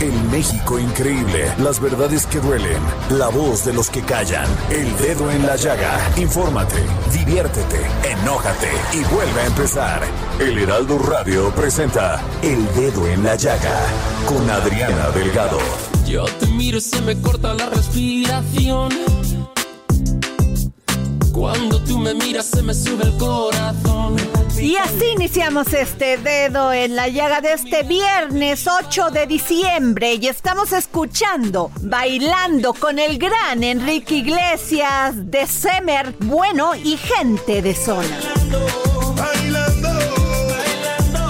[0.00, 5.30] El México increíble, las verdades que duelen, la voz de los que callan, el dedo
[5.30, 5.98] en la llaga.
[6.16, 6.82] Infórmate,
[7.12, 10.02] diviértete, enójate y vuelve a empezar.
[10.40, 13.80] El Heraldo Radio presenta El Dedo en la Llaga
[14.26, 15.58] con Adriana Delgado.
[16.06, 18.90] Yo te miro y se me corta la respiración.
[21.34, 24.16] Cuando tú me miras se me sube el corazón.
[24.56, 30.28] Y así iniciamos este dedo en la llaga de este viernes 8 de diciembre y
[30.28, 38.16] estamos escuchando, bailando con el gran Enrique Iglesias de Semer, bueno y gente de zona.
[39.16, 39.88] Bailando,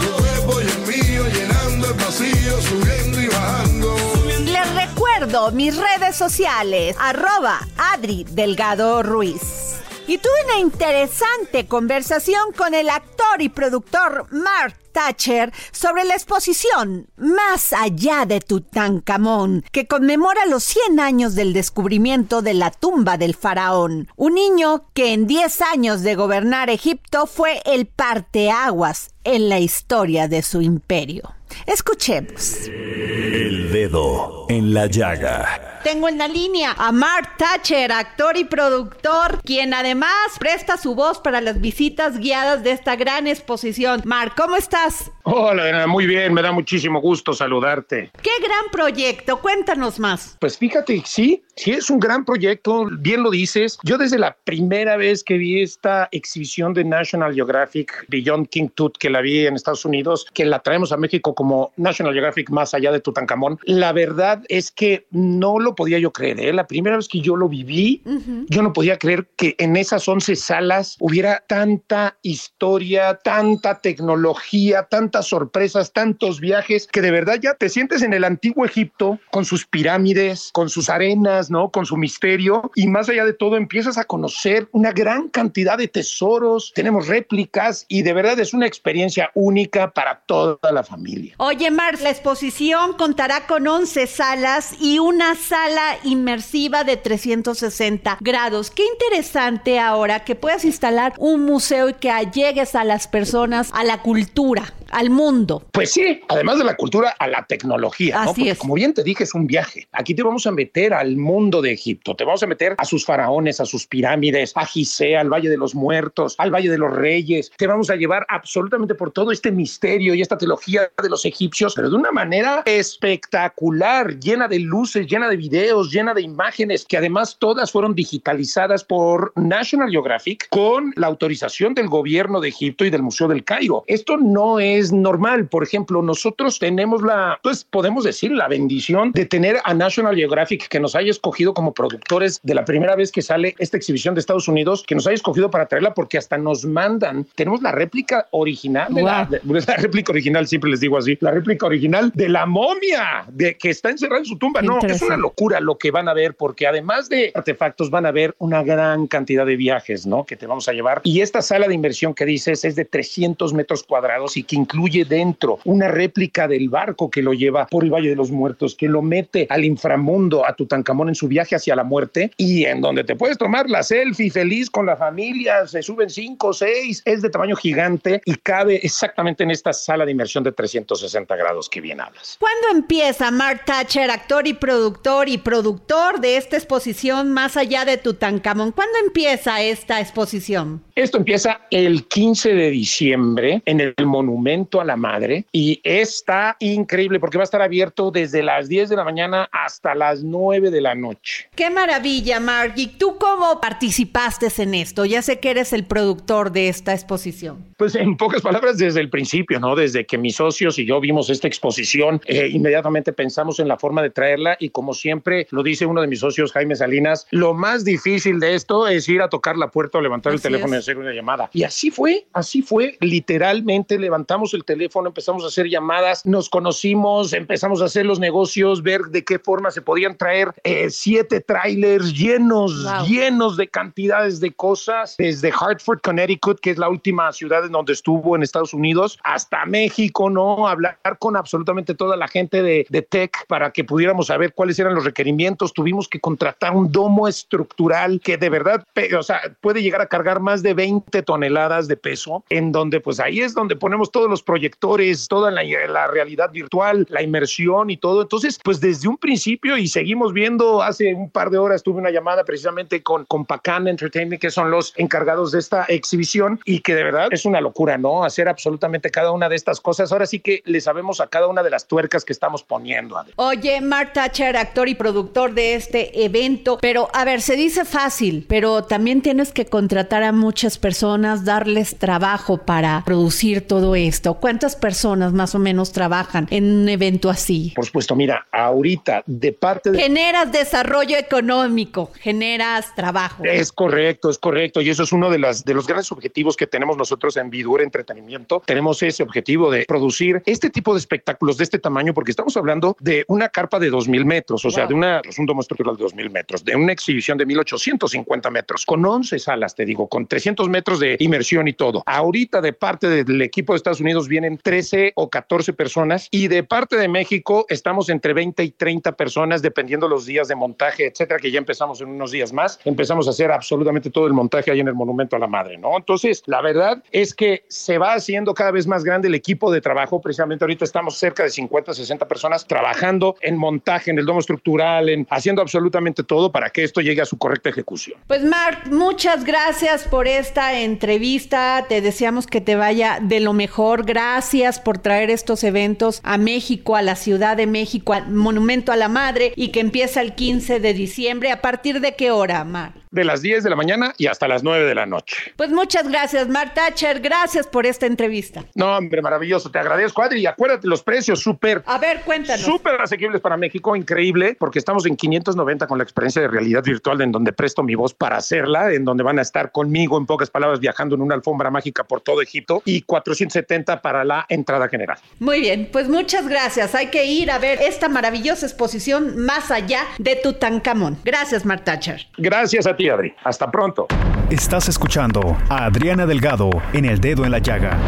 [0.01, 3.97] tu cuerpo y el mío llenando el pasillo, subiendo y bajando.
[4.45, 9.64] Les recuerdo mis redes sociales, arroba Adri Delgado Ruiz.
[10.07, 17.09] Y tuve una interesante conversación con el actor y productor Mark Thatcher sobre la exposición
[17.17, 23.35] Más allá de Tutankamón, que conmemora los 100 años del descubrimiento de la tumba del
[23.35, 29.59] faraón, un niño que en 10 años de gobernar Egipto fue el parteaguas en la
[29.59, 31.35] historia de su imperio.
[31.67, 32.69] Escuchemos.
[32.69, 35.81] El Dedo en la Llaga.
[35.85, 41.21] Tengo en la línea a Mark Thatcher, actor y productor, quien además presta su voz
[41.21, 44.01] para las visitas guiadas de esta gran exposición.
[44.05, 44.84] Mark, ¿cómo estás?
[45.23, 48.11] Hola, muy bien, me da muchísimo gusto saludarte.
[48.21, 49.41] ¡Qué gran proyecto!
[49.41, 50.37] Cuéntanos más.
[50.39, 53.79] Pues fíjate, sí, sí es un gran proyecto, bien lo dices.
[53.83, 58.99] Yo desde la primera vez que vi esta exhibición de National Geographic Beyond King Tut,
[58.99, 62.75] que la vi en Estados Unidos, que la traemos a México como National Geographic más
[62.75, 66.41] allá de Tutankamón, la verdad es que no lo podía yo creer.
[66.41, 66.53] ¿eh?
[66.53, 68.03] La primera vez que yo lo viví,
[68.49, 75.29] yo no podía creer que en esas 11 salas hubiera tanta historia, tanta tecnología, tantas
[75.29, 79.67] sorpresas, tantos viajes, que de verdad ya te sientes en el antiguo Egipto con sus
[79.67, 81.71] pirámides, con sus arenas, ¿no?
[81.71, 85.89] Con su misterio y más allá de todo empiezas a conocer una gran cantidad de
[85.89, 91.35] tesoros, tenemos réplicas y de verdad es una experiencia única para toda la familia.
[91.39, 98.71] Oye, Mar, la exposición contará con 11 salas y una sala inmersiva de 360 grados.
[98.71, 103.85] Qué interesante ahora que puedas instalar un museo y que allegues a las personas a
[103.85, 104.84] la cultura Yeah.
[104.91, 105.63] Al mundo.
[105.73, 108.17] Pues sí, además de la cultura, a la tecnología.
[108.17, 108.31] ¿no?
[108.31, 108.59] Así Porque es.
[108.59, 109.87] Como bien te dije, es un viaje.
[109.93, 113.05] Aquí te vamos a meter al mundo de Egipto, te vamos a meter a sus
[113.05, 116.93] faraones, a sus pirámides, a Gizeh, al Valle de los Muertos, al Valle de los
[116.93, 117.51] Reyes.
[117.57, 121.75] Te vamos a llevar absolutamente por todo este misterio y esta teología de los egipcios,
[121.75, 126.97] pero de una manera espectacular, llena de luces, llena de videos, llena de imágenes, que
[126.97, 132.91] además todas fueron digitalizadas por National Geographic con la autorización del gobierno de Egipto y
[132.91, 133.85] del Museo del Cairo.
[133.87, 135.47] Esto no es normal.
[135.49, 140.69] Por ejemplo, nosotros tenemos la, pues podemos decir, la bendición de tener a National Geographic
[140.69, 144.21] que nos haya escogido como productores de la primera vez que sale esta exhibición de
[144.21, 148.27] Estados Unidos, que nos haya escogido para traerla porque hasta nos mandan, tenemos la réplica
[148.31, 152.29] original, de la, de- la réplica original, siempre les digo así, la réplica original de
[152.29, 154.63] la momia de que está encerrada en su tumba.
[154.63, 158.13] No, es una locura lo que van a ver porque además de artefactos van a
[158.13, 160.25] ver una gran cantidad de viajes, ¿no?
[160.25, 161.01] Que te vamos a llevar.
[161.05, 165.05] Y esta sala de inversión que dices es de 300 metros cuadrados y que incluye
[165.05, 168.89] dentro una réplica del barco que lo lleva por el Valle de los Muertos, que
[168.89, 173.05] lo mete al inframundo, a Tutankamón en su viaje hacia la muerte y en donde
[173.05, 177.29] te puedes tomar la selfie feliz con la familia, se suben cinco seis, es de
[177.29, 182.01] tamaño gigante y cabe exactamente en esta sala de inversión de 360 grados que bien
[182.01, 182.39] hablas.
[182.41, 187.99] ¿Cuándo empieza Mark Thatcher, actor y productor y productor de esta exposición más allá de
[187.99, 188.73] Tutankamón?
[188.73, 190.83] ¿Cuándo empieza esta exposición?
[190.95, 197.19] Esto empieza el 15 de diciembre en el monumento A la Madre y está increíble
[197.19, 200.81] porque va a estar abierto desde las 10 de la mañana hasta las 9 de
[200.81, 201.49] la noche.
[201.55, 202.75] Qué maravilla, Mark.
[202.77, 205.05] ¿Y tú cómo participaste en esto?
[205.05, 207.65] Ya sé que eres el productor de esta exposición.
[207.77, 209.75] Pues en pocas palabras, desde el principio, ¿no?
[209.75, 214.03] Desde que mis socios y yo vimos esta exposición, eh, inmediatamente pensamos en la forma
[214.03, 217.85] de traerla y como siempre lo dice uno de mis socios, Jaime Salinas, lo más
[217.85, 220.81] difícil de esto es ir a tocar la puerta o levantar el teléfono es.
[220.81, 221.51] y hacer una llamada.
[221.53, 227.33] Y así fue, así fue, literalmente levantamos el teléfono, empezamos a hacer llamadas, nos conocimos,
[227.33, 232.13] empezamos a hacer los negocios, ver de qué forma se podían traer eh, siete trailers
[232.13, 233.07] llenos, Wow.
[233.07, 237.93] llenos de cantidades de cosas, desde Hartford, Connecticut, que es la última ciudad en donde
[237.93, 240.67] estuvo en Estados Unidos, hasta México, ¿no?
[240.69, 244.95] Hablar con absolutamente toda la gente de, de tech para que pudiéramos saber cuáles eran
[244.95, 245.73] los requerimientos.
[245.73, 248.85] Tuvimos que contratar un domo estructural que de verdad,
[249.19, 253.21] o sea, puede llegar a cargar más de 20 toneladas de peso, en donde pues
[253.21, 257.97] ahí es donde ponemos todos los proyectores, toda la, la realidad virtual, la inmersión y
[257.97, 258.23] todo.
[258.23, 262.11] Entonces, pues desde un principio y seguimos viendo, hace un par de horas tuve una
[262.11, 266.95] llamada precisamente con, con Pacan Entertainment, que son los encargados de esta exhibición y que
[266.95, 268.25] de verdad es una locura, ¿no?
[268.25, 270.13] Hacer absolutamente cada una de estas cosas.
[270.13, 273.15] Ahora sí que le sabemos a cada una de las tuercas que estamos poniendo.
[273.37, 278.47] Oye, Mark Thatcher, actor y productor de este evento, pero a ver, se dice fácil,
[278.49, 284.24] pero también tienes que contratar a muchas personas, darles trabajo para producir todo esto.
[284.33, 287.73] ¿Cuántas personas más o menos trabajan en un evento así?
[287.77, 289.99] Por supuesto, mira, ahorita de parte de...
[289.99, 293.45] Generas desarrollo económico, generas trabajo.
[293.45, 294.81] Es correcto, es correcto.
[294.81, 297.83] Y eso es uno de, las, de los grandes objetivos que tenemos nosotros en Vidur
[297.83, 298.63] Entretenimiento.
[298.65, 302.97] Tenemos ese objetivo de producir este tipo de espectáculos de este tamaño, porque estamos hablando
[303.01, 306.05] de una carpa de 2.000 metros, o sea, de una, es un domo estructural de
[306.05, 310.69] 2.000 metros, de una exhibición de 1.850 metros, con 11 salas, te digo, con 300
[310.69, 312.03] metros de inmersión y todo.
[312.07, 316.63] Ahorita de parte del equipo de Estados Unidos vienen 13 o 14 personas y de
[316.63, 321.39] parte de México estamos entre 20 y 30 personas, dependiendo los días de montaje, etcétera,
[321.39, 322.79] que ya empezamos en unos días más.
[322.85, 325.97] Empezamos a hacer absolutamente todo el montaje ahí en el Monumento a la Madre, ¿no?
[325.97, 329.81] Entonces, la verdad es que se va haciendo cada vez más grande el equipo de
[329.81, 330.21] trabajo.
[330.21, 335.09] Precisamente ahorita estamos cerca de 50, 60 personas trabajando en montaje, en el domo estructural,
[335.09, 338.19] en haciendo absolutamente todo para que esto llegue a su correcta ejecución.
[338.27, 341.87] Pues Mark, muchas gracias por esta entrevista.
[341.89, 344.04] Te deseamos que te vaya de lo mejor.
[344.05, 348.97] Gracias por traer estos eventos a México, a la Ciudad de México, al Monumento a
[348.97, 351.51] la Madre y que empieza el 15 de diciembre.
[351.51, 352.95] ¿A partir de qué hora, Mark?
[353.11, 355.53] De las 10 de la mañana y hasta las 9 de la noche.
[355.57, 357.21] Pues muchas gracias, Mark Thatcher.
[357.21, 358.65] Gracias por esta entrevista.
[358.75, 359.71] No, hombre, maravilloso.
[359.71, 360.41] Te agradezco, Adri.
[360.41, 362.65] Y acuérdate, los precios súper A ver, cuéntanos.
[362.65, 367.21] Súper asequibles para México, increíble, porque estamos en 590 con la experiencia de realidad virtual,
[367.21, 370.51] en donde presto mi voz para hacerla, en donde van a estar conmigo, en pocas
[370.51, 375.19] palabras, viajando en una alfombra mágica por todo Egipto, y 470 para la entrada general.
[375.39, 376.95] Muy bien, pues muchas gracias.
[376.95, 381.19] Hay que ir a ver esta maravillosa exposición más allá de Tutankamón.
[381.25, 382.27] Gracias, Mark Thatcher.
[382.39, 383.35] Gracias a ti, Adri.
[383.45, 384.07] Hasta pronto.
[384.51, 387.99] Estás escuchando a Adriana Delgado en El Dedo en la Llaga.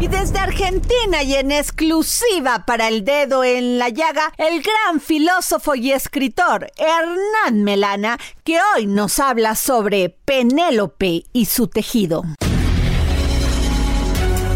[0.00, 5.74] Y desde Argentina y en exclusiva para el dedo en la llaga, el gran filósofo
[5.76, 12.24] y escritor Hernán Melana, que hoy nos habla sobre Penélope y su tejido.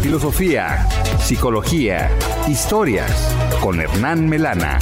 [0.01, 0.87] Filosofía,
[1.19, 2.09] psicología,
[2.47, 4.79] historias con Hernán Melana.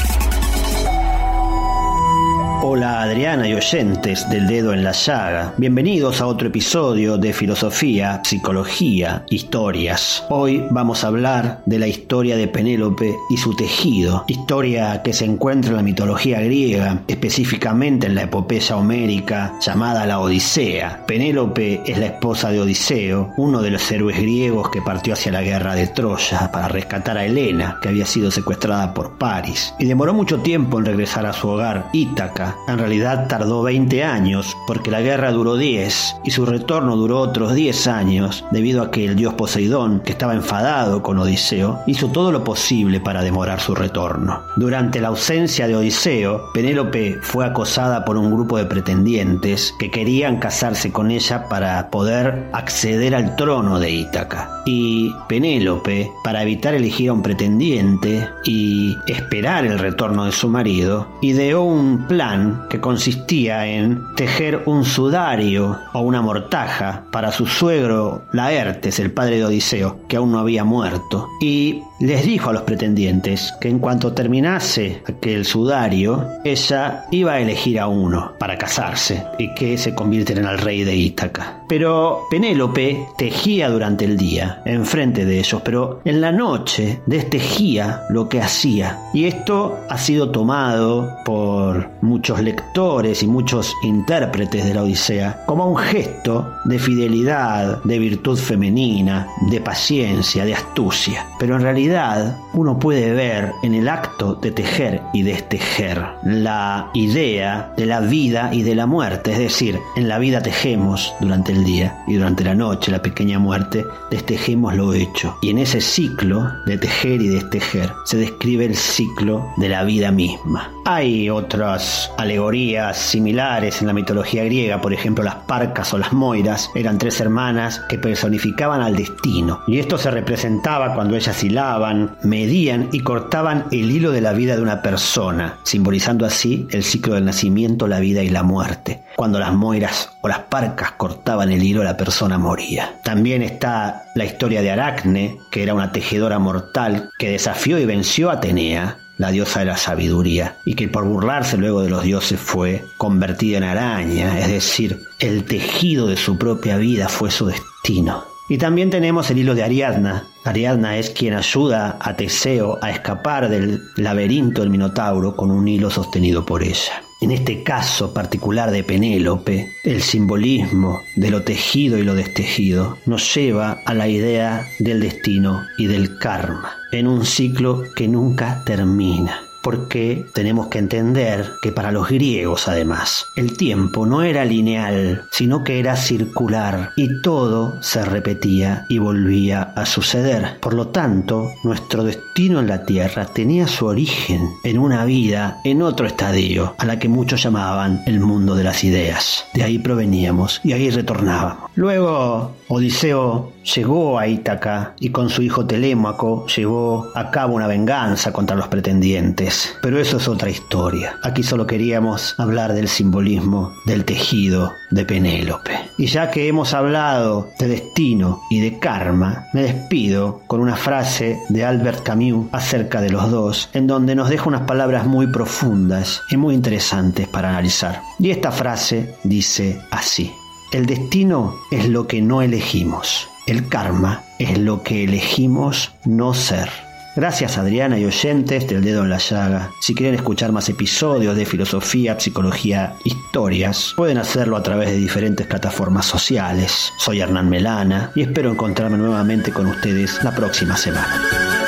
[2.69, 5.54] Hola Adriana y oyentes del dedo en la llaga.
[5.56, 10.26] Bienvenidos a otro episodio de Filosofía, Psicología, Historias.
[10.30, 14.26] Hoy vamos a hablar de la historia de Penélope y su tejido.
[14.28, 20.19] Historia que se encuentra en la mitología griega, específicamente en la epopeya homérica llamada la
[20.19, 21.06] Odisea.
[21.07, 25.42] Penélope es la esposa de Odiseo, uno de los héroes griegos que partió hacia la
[25.42, 29.74] guerra de Troya para rescatar a Helena, que había sido secuestrada por Paris.
[29.80, 34.56] Y demoró mucho tiempo en regresar a su hogar, Ítaca, en realidad tardó 20 años
[34.68, 39.06] porque la guerra duró 10 y su retorno duró otros 10 años debido a que
[39.06, 43.76] el dios Poseidón, que estaba enfadado con Odiseo, hizo todo lo posible para demorar su
[43.76, 44.42] retorno.
[44.56, 50.37] Durante la ausencia de Odiseo, Penélope fue acosada por un grupo de pretendientes que querían
[50.37, 54.49] casarse con ella para poder acceder al trono de Ítaca.
[54.66, 61.07] Y Penélope, para evitar elegir a un pretendiente y esperar el retorno de su marido,
[61.21, 62.37] ideó un plan
[62.70, 69.38] que consistía en tejer un sudario o una mortaja para su suegro Laertes, el padre
[69.38, 73.80] de Odiseo, que aún no había muerto, y les dijo a los pretendientes que en
[73.80, 79.96] cuanto terminase aquel sudario, ella iba a elegir a uno para casarse y que se
[79.96, 81.62] convirtiera en el rey de Ítaca.
[81.68, 88.30] Pero Penélope tejía durante el día, enfrente de ellos, pero en la noche destejía lo
[88.30, 89.00] que hacía.
[89.14, 95.66] Y esto ha sido tomado por muchos lectores y muchos intérpretes de la Odisea como
[95.66, 101.26] un gesto de fidelidad, de virtud femenina, de paciencia, de astucia.
[101.40, 107.74] Pero en realidad uno puede ver en el acto de tejer y destejer la idea
[107.78, 109.31] de la vida y de la muerte.
[109.31, 113.40] Es decir, en la vida tejemos durante el día y durante la noche, la pequeña
[113.40, 115.38] muerte, destejemos lo hecho.
[115.42, 120.12] Y en ese ciclo de tejer y destejer se describe el ciclo de la vida
[120.12, 120.72] misma.
[120.86, 126.69] Hay otras alegorías similares en la mitología griega, por ejemplo las parcas o las moiras
[126.76, 129.62] eran tres hermanas que personificaban al destino.
[129.68, 134.56] Y esto se representaba cuando ellas hilaban, medían y cortaban el hilo de la vida
[134.56, 139.04] de una persona, simbolizando así el ciclo del nacimiento, la vida y la muerte.
[139.16, 143.00] Cuando las moiras o las parcas cortaban el hilo, la persona moría.
[143.04, 148.30] También está la historia de Aracne, que era una tejedora mortal que desafió y venció
[148.30, 152.40] a Atenea, la diosa de la sabiduría, y que por burlarse luego de los dioses
[152.40, 158.26] fue convertida en araña, es decir, el tejido de su propia vida fue su destino.
[158.50, 160.26] Y también tenemos el hilo de Ariadna.
[160.45, 165.90] Ariadna es quien ayuda a Teseo a escapar del laberinto del Minotauro con un hilo
[165.90, 167.06] sostenido por ella.
[167.19, 173.33] En este caso particular de Penélope, el simbolismo de lo tejido y lo destejido nos
[173.33, 179.46] lleva a la idea del destino y del karma, en un ciclo que nunca termina
[179.61, 185.64] porque tenemos que entender que para los griegos además el tiempo no era lineal, sino
[185.64, 190.59] que era circular y todo se repetía y volvía a suceder.
[190.59, 195.81] Por lo tanto, nuestro destino en la Tierra tenía su origen en una vida en
[195.81, 199.45] otro estadio, a la que muchos llamaban el mundo de las ideas.
[199.54, 201.69] De ahí proveníamos y ahí retornábamos.
[201.76, 208.33] Luego, Odiseo llegó a Ítaca y con su hijo Telémaco llevó a cabo una venganza
[208.33, 209.76] contra los pretendientes.
[209.81, 211.16] Pero eso es otra historia.
[211.24, 215.80] Aquí solo queríamos hablar del simbolismo del tejido de Penélope.
[215.97, 221.40] Y ya que hemos hablado de destino y de karma, me despido con una frase
[221.47, 226.21] de Albert Camus acerca de los dos, en donde nos deja unas palabras muy profundas
[226.30, 228.02] y muy interesantes para analizar.
[228.19, 230.31] Y esta frase dice así.
[230.71, 233.30] El destino es lo que no elegimos.
[233.47, 236.69] El karma es lo que elegimos no ser.
[237.16, 239.71] Gracias Adriana y oyentes del dedo en la llaga.
[239.80, 245.47] Si quieren escuchar más episodios de filosofía, psicología, historias, pueden hacerlo a través de diferentes
[245.47, 246.92] plataformas sociales.
[246.97, 251.67] Soy Hernán Melana y espero encontrarme nuevamente con ustedes la próxima semana.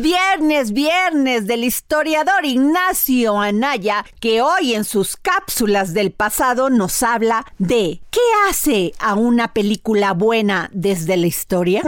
[0.00, 7.44] Viernes, viernes del historiador Ignacio Anaya, que hoy en sus cápsulas del pasado nos habla
[7.58, 11.82] de ¿qué hace a una película buena desde la historia?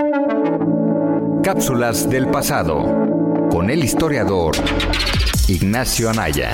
[1.42, 2.84] Cápsulas del pasado
[3.50, 4.54] con el historiador
[5.49, 6.50] Ignacio Anaya.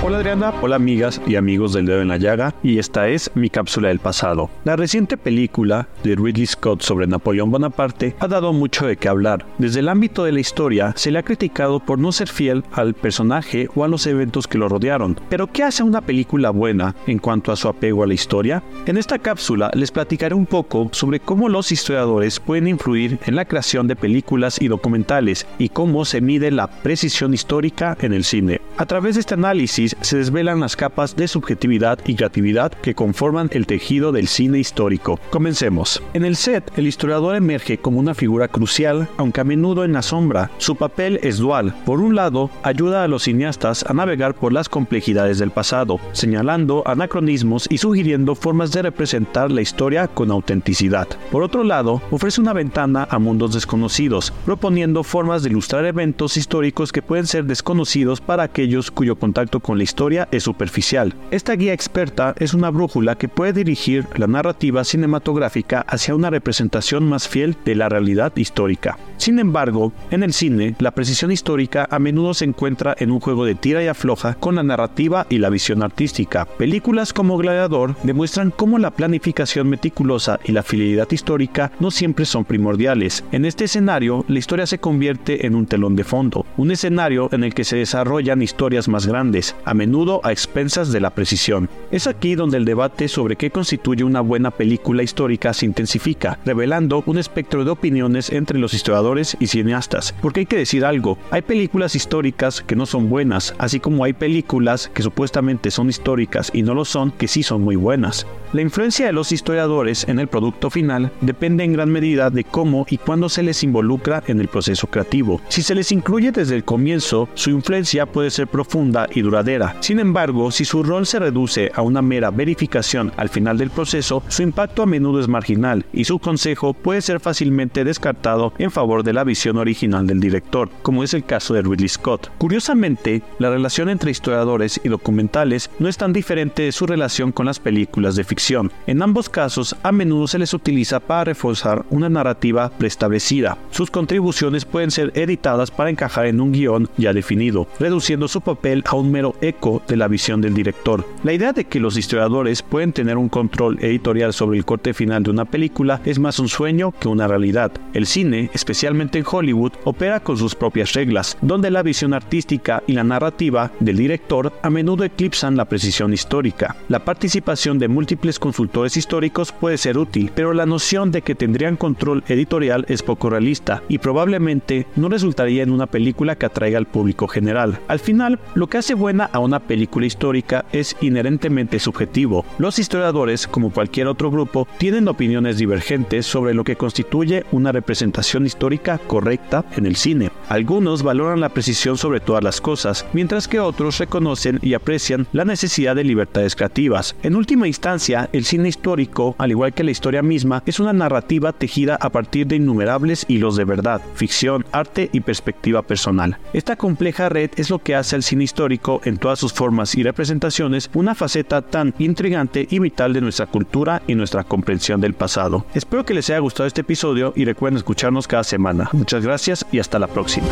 [0.00, 3.50] Hola Adriana, hola amigas y amigos del dedo en la llaga y esta es mi
[3.50, 4.48] cápsula del pasado.
[4.62, 9.44] La reciente película de Ridley Scott sobre Napoleón Bonaparte ha dado mucho de qué hablar.
[9.58, 12.94] Desde el ámbito de la historia se le ha criticado por no ser fiel al
[12.94, 15.18] personaje o a los eventos que lo rodearon.
[15.28, 18.62] Pero ¿qué hace una película buena en cuanto a su apego a la historia?
[18.86, 23.46] En esta cápsula les platicaré un poco sobre cómo los historiadores pueden influir en la
[23.46, 28.60] creación de películas y documentales y cómo se mide la precisión histórica en el cine.
[28.76, 33.50] A través de este análisis se desvelan las capas de subjetividad y creatividad que conforman
[33.52, 35.18] el tejido del cine histórico.
[35.30, 36.02] Comencemos.
[36.14, 40.02] En el set, el historiador emerge como una figura crucial, aunque a menudo en la
[40.02, 40.50] sombra.
[40.58, 41.74] Su papel es dual.
[41.84, 46.82] Por un lado, ayuda a los cineastas a navegar por las complejidades del pasado, señalando
[46.86, 51.08] anacronismos y sugiriendo formas de representar la historia con autenticidad.
[51.30, 56.92] Por otro lado, ofrece una ventana a mundos desconocidos, proponiendo formas de ilustrar eventos históricos
[56.92, 61.14] que pueden ser desconocidos para aquellos cuyo contacto con la historia es superficial.
[61.30, 67.08] Esta guía experta es una brújula que puede dirigir la narrativa cinematográfica hacia una representación
[67.08, 68.98] más fiel de la realidad histórica.
[69.16, 73.44] Sin embargo, en el cine, la precisión histórica a menudo se encuentra en un juego
[73.44, 76.44] de tira y afloja con la narrativa y la visión artística.
[76.44, 82.44] Películas como Gladiador demuestran cómo la planificación meticulosa y la fidelidad histórica no siempre son
[82.44, 83.24] primordiales.
[83.32, 87.44] En este escenario, la historia se convierte en un telón de fondo, un escenario en
[87.44, 89.54] el que se desarrollan historias más grandes.
[89.68, 91.68] A menudo a expensas de la precisión.
[91.90, 97.02] Es aquí donde el debate sobre qué constituye una buena película histórica se intensifica, revelando
[97.04, 100.14] un espectro de opiniones entre los historiadores y cineastas.
[100.22, 104.14] Porque hay que decir algo, hay películas históricas que no son buenas, así como hay
[104.14, 108.26] películas que supuestamente son históricas y no lo son que sí son muy buenas.
[108.54, 112.86] La influencia de los historiadores en el producto final depende en gran medida de cómo
[112.88, 115.42] y cuándo se les involucra en el proceso creativo.
[115.48, 119.57] Si se les incluye desde el comienzo, su influencia puede ser profunda y duradera.
[119.80, 124.22] Sin embargo, si su rol se reduce a una mera verificación al final del proceso,
[124.28, 129.02] su impacto a menudo es marginal y su consejo puede ser fácilmente descartado en favor
[129.02, 132.30] de la visión original del director, como es el caso de Ridley Scott.
[132.38, 137.46] Curiosamente, la relación entre historiadores y documentales no es tan diferente de su relación con
[137.46, 138.70] las películas de ficción.
[138.86, 143.58] En ambos casos, a menudo se les utiliza para reforzar una narrativa preestablecida.
[143.70, 148.84] Sus contribuciones pueden ser editadas para encajar en un guion ya definido, reduciendo su papel
[148.86, 151.04] a un mero eco de la visión del director.
[151.24, 155.22] La idea de que los historiadores pueden tener un control editorial sobre el corte final
[155.22, 157.72] de una película es más un sueño que una realidad.
[157.92, 162.92] El cine, especialmente en Hollywood, opera con sus propias reglas, donde la visión artística y
[162.92, 166.76] la narrativa del director a menudo eclipsan la precisión histórica.
[166.88, 171.76] La participación de múltiples consultores históricos puede ser útil, pero la noción de que tendrían
[171.76, 176.86] control editorial es poco realista y probablemente no resultaría en una película que atraiga al
[176.86, 177.78] público general.
[177.88, 182.44] Al final, lo que hace buena una película histórica es inherentemente subjetivo.
[182.58, 188.46] Los historiadores, como cualquier otro grupo, tienen opiniones divergentes sobre lo que constituye una representación
[188.46, 190.30] histórica correcta en el cine.
[190.48, 195.44] Algunos valoran la precisión sobre todas las cosas, mientras que otros reconocen y aprecian la
[195.44, 197.16] necesidad de libertades creativas.
[197.22, 201.52] En última instancia, el cine histórico, al igual que la historia misma, es una narrativa
[201.52, 206.38] tejida a partir de innumerables hilos de verdad, ficción, arte y perspectiva personal.
[206.52, 210.02] Esta compleja red es lo que hace al cine histórico en todas sus formas y
[210.02, 215.66] representaciones una faceta tan intrigante y vital de nuestra cultura y nuestra comprensión del pasado.
[215.74, 218.88] Espero que les haya gustado este episodio y recuerden escucharnos cada semana.
[218.94, 220.46] Muchas gracias y hasta la próxima.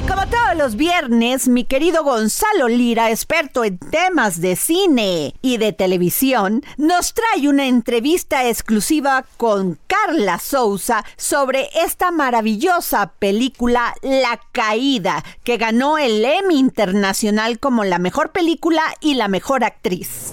[0.00, 5.58] Y como todos los viernes, mi querido Gonzalo Lira, experto en temas de cine y
[5.58, 14.40] de televisión, nos trae una entrevista exclusiva con Carla Souza sobre esta maravillosa película La
[14.52, 20.32] Caída, que ganó el Emmy Internacional como la mejor película y la mejor actriz.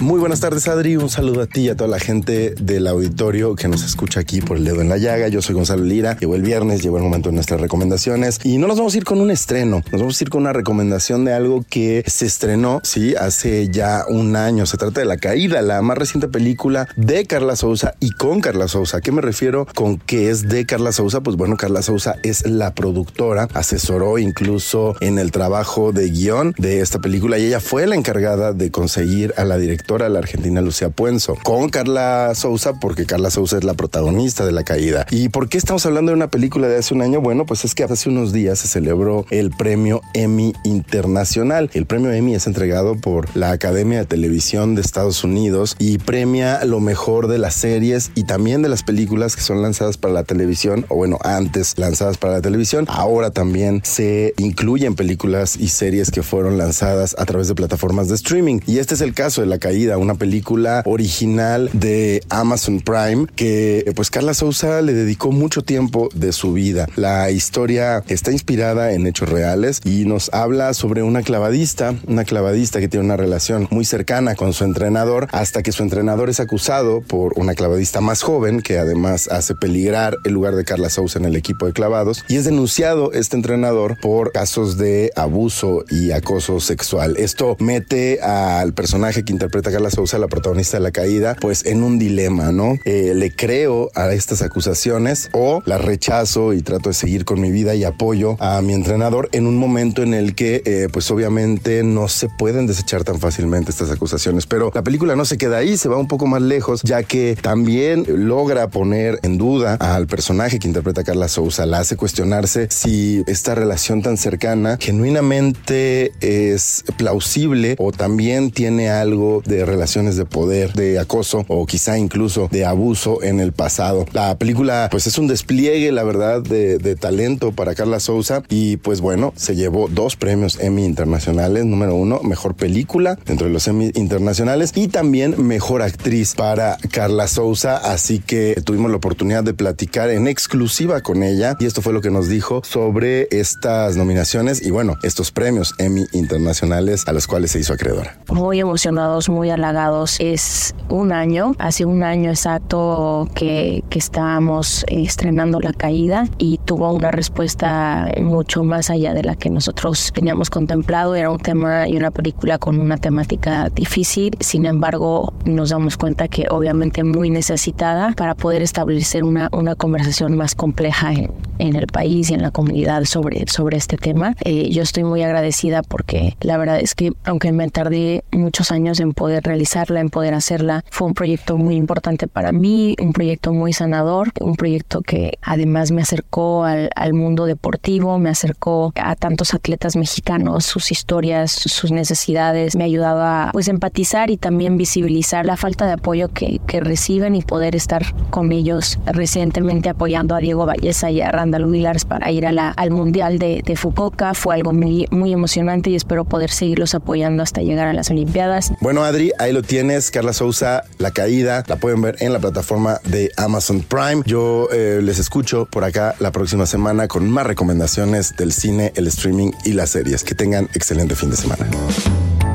[0.00, 0.96] Muy buenas tardes, Adri.
[0.96, 4.42] Un saludo a ti y a toda la gente del auditorio que nos escucha aquí
[4.42, 5.28] por el dedo en la llaga.
[5.28, 6.18] Yo soy Gonzalo Lira.
[6.18, 9.04] Llegó el viernes, llegó el momento de nuestras recomendaciones y no nos vamos a ir
[9.04, 9.82] con un estreno.
[9.90, 14.04] Nos vamos a ir con una recomendación de algo que se estrenó, sí, hace ya
[14.06, 14.66] un año.
[14.66, 18.68] Se trata de La Caída, la más reciente película de Carla Souza y con Carla
[18.68, 18.98] Souza.
[18.98, 21.22] ¿A qué me refiero con que es de Carla Souza?
[21.22, 26.82] Pues bueno, Carla Souza es la productora, asesoró incluso en el trabajo de guion de
[26.82, 30.90] esta película y ella fue la encargada de conseguir a la directora la argentina Lucía
[30.90, 35.06] Puenzo, con Carla Souza, porque Carla Souza es la protagonista de La Caída.
[35.10, 37.20] ¿Y por qué estamos hablando de una película de hace un año?
[37.20, 41.70] Bueno, pues es que hace unos días se celebró el premio Emmy Internacional.
[41.72, 46.64] El premio Emmy es entregado por la Academia de Televisión de Estados Unidos y premia
[46.64, 50.24] lo mejor de las series y también de las películas que son lanzadas para la
[50.24, 52.86] televisión, o bueno, antes lanzadas para la televisión.
[52.88, 58.16] Ahora también se incluyen películas y series que fueron lanzadas a través de plataformas de
[58.16, 58.60] streaming.
[58.66, 63.92] Y este es el caso de La Caída una película original de Amazon Prime que
[63.94, 66.88] pues Carla Souza le dedicó mucho tiempo de su vida.
[66.96, 72.80] La historia está inspirada en hechos reales y nos habla sobre una clavadista, una clavadista
[72.80, 77.02] que tiene una relación muy cercana con su entrenador hasta que su entrenador es acusado
[77.02, 81.26] por una clavadista más joven que además hace peligrar el lugar de Carla Souza en
[81.26, 86.60] el equipo de clavados y es denunciado este entrenador por casos de abuso y acoso
[86.60, 87.16] sexual.
[87.18, 91.82] Esto mete al personaje que interpreta Carla Sousa, la protagonista de la caída, pues en
[91.82, 92.78] un dilema, ¿no?
[92.84, 97.50] Eh, le creo a estas acusaciones o las rechazo y trato de seguir con mi
[97.50, 101.82] vida y apoyo a mi entrenador en un momento en el que, eh, pues obviamente
[101.82, 104.46] no se pueden desechar tan fácilmente estas acusaciones.
[104.46, 107.36] Pero la película no se queda ahí, se va un poco más lejos, ya que
[107.40, 113.22] también logra poner en duda al personaje que interpreta Carla Sousa, la hace cuestionarse si
[113.26, 120.24] esta relación tan cercana genuinamente es plausible o también tiene algo de de relaciones de
[120.24, 124.06] poder, de acoso o quizá incluso de abuso en el pasado.
[124.12, 128.76] La película pues es un despliegue, la verdad, de, de talento para Carla Souza y
[128.78, 131.64] pues bueno, se llevó dos premios Emmy internacionales.
[131.64, 137.28] Número uno, mejor película dentro de los Emmy internacionales y también mejor actriz para Carla
[137.28, 137.76] Souza.
[137.76, 142.00] Así que tuvimos la oportunidad de platicar en exclusiva con ella y esto fue lo
[142.00, 147.52] que nos dijo sobre estas nominaciones y bueno, estos premios Emmy internacionales a los cuales
[147.52, 148.18] se hizo acreedora.
[148.28, 150.16] Muy emocionados, muy halagados.
[150.20, 156.92] Es un año, hace un año exacto que, que estábamos estrenando La Caída y tuvo
[156.92, 161.14] una respuesta mucho más allá de la que nosotros teníamos contemplado.
[161.14, 166.28] Era un tema y una película con una temática difícil, sin embargo nos damos cuenta
[166.28, 171.86] que obviamente muy necesitada para poder establecer una, una conversación más compleja en, en el
[171.86, 174.34] país y en la comunidad sobre, sobre este tema.
[174.44, 179.00] Eh, yo estoy muy agradecida porque la verdad es que aunque me tardé muchos años
[179.00, 183.52] en poder realizarla, en poder hacerla, fue un proyecto muy importante para mí, un proyecto
[183.52, 189.16] muy sanador, un proyecto que además me acercó al, al mundo deportivo, me acercó a
[189.16, 194.76] tantos atletas mexicanos, sus historias, sus necesidades, me ha ayudado a pues empatizar y también
[194.76, 200.34] visibilizar la falta de apoyo que, que reciben y poder estar con ellos recientemente apoyando
[200.34, 203.76] a Diego Valleza y a Randall Willars para ir a la, al Mundial de, de
[203.76, 204.34] Fukuoka.
[204.34, 208.72] Fue algo muy, muy emocionante y espero poder seguirlos apoyando hasta llegar a las Olimpiadas.
[208.80, 210.10] Bueno, Adri, ahí lo tienes.
[210.10, 214.22] Carla Souza, La Caída, la pueden ver en la plataforma de Amazon Prime.
[214.26, 219.06] Yo eh, les escucho por acá la próxima semana con más recomendaciones del cine, el
[219.06, 220.24] streaming y las series.
[220.24, 221.66] Que tengan excelente fin de semana.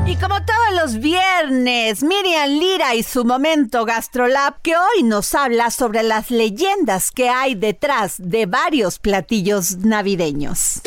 [0.06, 5.70] Y como todos los viernes, Miriam Lira y su momento Gastrolab, que hoy nos habla
[5.70, 10.82] sobre las leyendas que hay detrás de varios platillos navideños.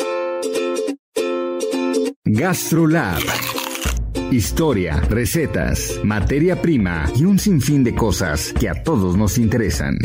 [2.24, 3.22] Gastrolab.
[4.30, 9.98] Historia, recetas, materia prima y un sinfín de cosas que a todos nos interesan.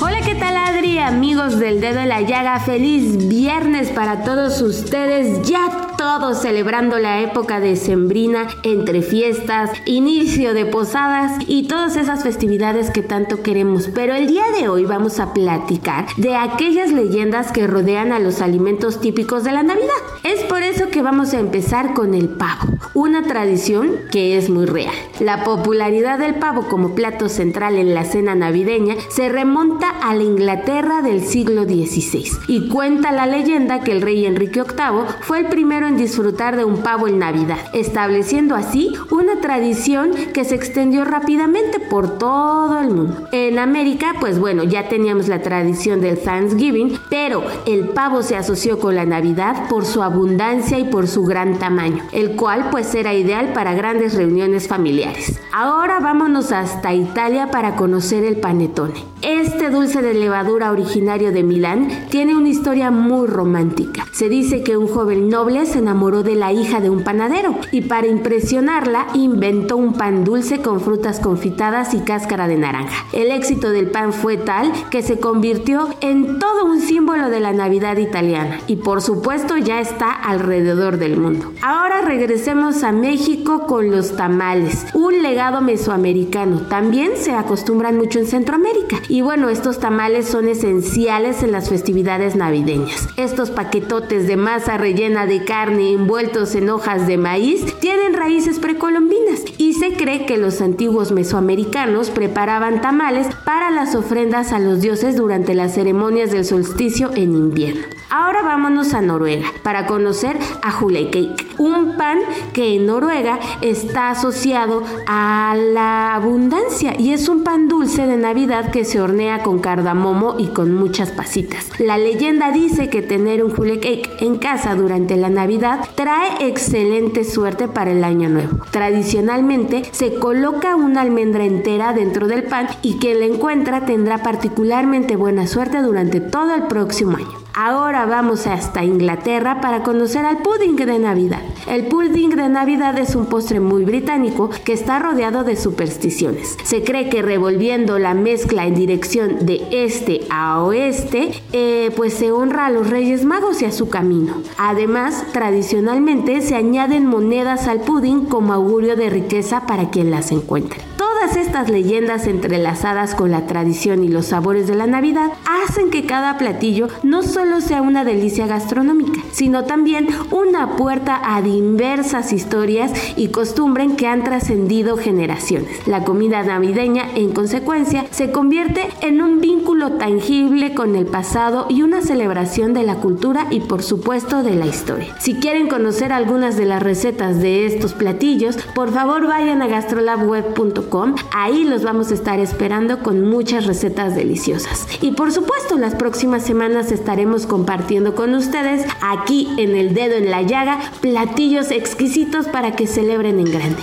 [0.00, 0.98] Hola, ¿qué tal Adri?
[0.98, 5.46] Amigos del dedo en la llaga, feliz viernes para todos ustedes.
[5.46, 12.24] Ya todos celebrando la época de Sembrina entre fiestas, inicio de posadas y todas esas
[12.24, 13.88] festividades que tanto queremos.
[13.94, 18.40] Pero el día de hoy vamos a platicar de aquellas leyendas que rodean a los
[18.40, 19.90] alimentos típicos de la Navidad.
[20.24, 24.66] Es por eso que vamos a empezar con el pavo, una tradición que es muy
[24.66, 24.94] real.
[25.20, 30.24] La popularidad del pavo como plato central en la cena navideña se remonta a la
[30.24, 35.46] Inglaterra del siglo XVI y cuenta la leyenda que el rey Enrique VIII fue el
[35.46, 41.04] primero en disfrutar de un pavo en Navidad, estableciendo así una tradición que se extendió
[41.04, 43.28] rápidamente por todo el mundo.
[43.32, 48.78] En América, pues bueno, ya teníamos la tradición del Thanksgiving, pero el pavo se asoció
[48.78, 53.14] con la Navidad por su abundancia y por su gran tamaño, el cual pues era
[53.14, 55.38] ideal para grandes reuniones familiares.
[55.52, 59.04] Ahora vámonos hasta Italia para conocer el panetone.
[59.20, 64.06] Este dulce de levadura originario de Milán tiene una historia muy romántica.
[64.12, 67.82] Se dice que un joven noble se enamoró de la hija de un panadero y
[67.82, 73.04] para impresionarla inventó un pan dulce con frutas confitadas y cáscara de naranja.
[73.12, 77.52] El éxito del pan fue tal que se convirtió en todo un símbolo de la
[77.52, 81.52] Navidad italiana y por supuesto ya está alrededor del mundo.
[81.62, 86.60] Ahora regresemos a México con los tamales, un legado mesoamericano.
[86.68, 92.36] También se acostumbran mucho en Centroamérica y bueno, estos tamales son esenciales en las festividades
[92.36, 93.08] navideñas.
[93.16, 99.42] Estos paquetotes de masa rellena de carne envueltos en hojas de maíz tienen raíces precolombinas
[99.58, 105.16] y se cree que los antiguos mesoamericanos preparaban tamales para las ofrendas a los dioses
[105.16, 108.01] durante las ceremonias del solsticio en invierno.
[108.14, 112.18] Ahora vámonos a Noruega para conocer a Hule Cake, un pan
[112.52, 118.70] que en Noruega está asociado a la abundancia y es un pan dulce de Navidad
[118.70, 121.70] que se hornea con cardamomo y con muchas pasitas.
[121.80, 127.24] La leyenda dice que tener un Hule Cake en casa durante la Navidad trae excelente
[127.24, 128.58] suerte para el año nuevo.
[128.72, 135.16] Tradicionalmente se coloca una almendra entera dentro del pan y quien la encuentra tendrá particularmente
[135.16, 137.41] buena suerte durante todo el próximo año.
[137.54, 141.42] Ahora vamos hasta Inglaterra para conocer al pudding de Navidad.
[141.66, 146.56] El pudding de Navidad es un postre muy británico que está rodeado de supersticiones.
[146.64, 152.32] Se cree que revolviendo la mezcla en dirección de este a oeste, eh, pues se
[152.32, 154.42] honra a los Reyes Magos y a su camino.
[154.56, 160.80] Además, tradicionalmente se añaden monedas al pudding como augurio de riqueza para quien las encuentre
[161.22, 166.36] estas leyendas entrelazadas con la tradición y los sabores de la Navidad hacen que cada
[166.36, 173.28] platillo no solo sea una delicia gastronómica, sino también una puerta a diversas historias y
[173.28, 175.86] costumbres que han trascendido generaciones.
[175.86, 181.82] La comida navideña, en consecuencia, se convierte en un vínculo tangible con el pasado y
[181.82, 185.14] una celebración de la cultura y por supuesto de la historia.
[185.20, 191.11] Si quieren conocer algunas de las recetas de estos platillos, por favor vayan a gastrolabweb.com,
[191.32, 194.86] ahí los vamos a estar esperando con muchas recetas deliciosas.
[195.00, 200.30] Y por supuesto, las próximas semanas estaremos compartiendo con ustedes aquí en el dedo en
[200.30, 203.82] la llaga platillos exquisitos para que celebren en grande.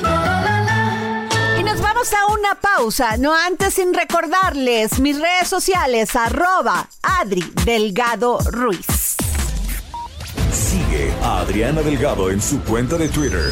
[1.60, 7.44] Y nos vamos a una pausa, no antes sin recordarles mis redes sociales, arroba Adri
[7.65, 9.18] Delgado Ruiz.
[10.52, 13.52] Sigue a Adriana Delgado en su cuenta de Twitter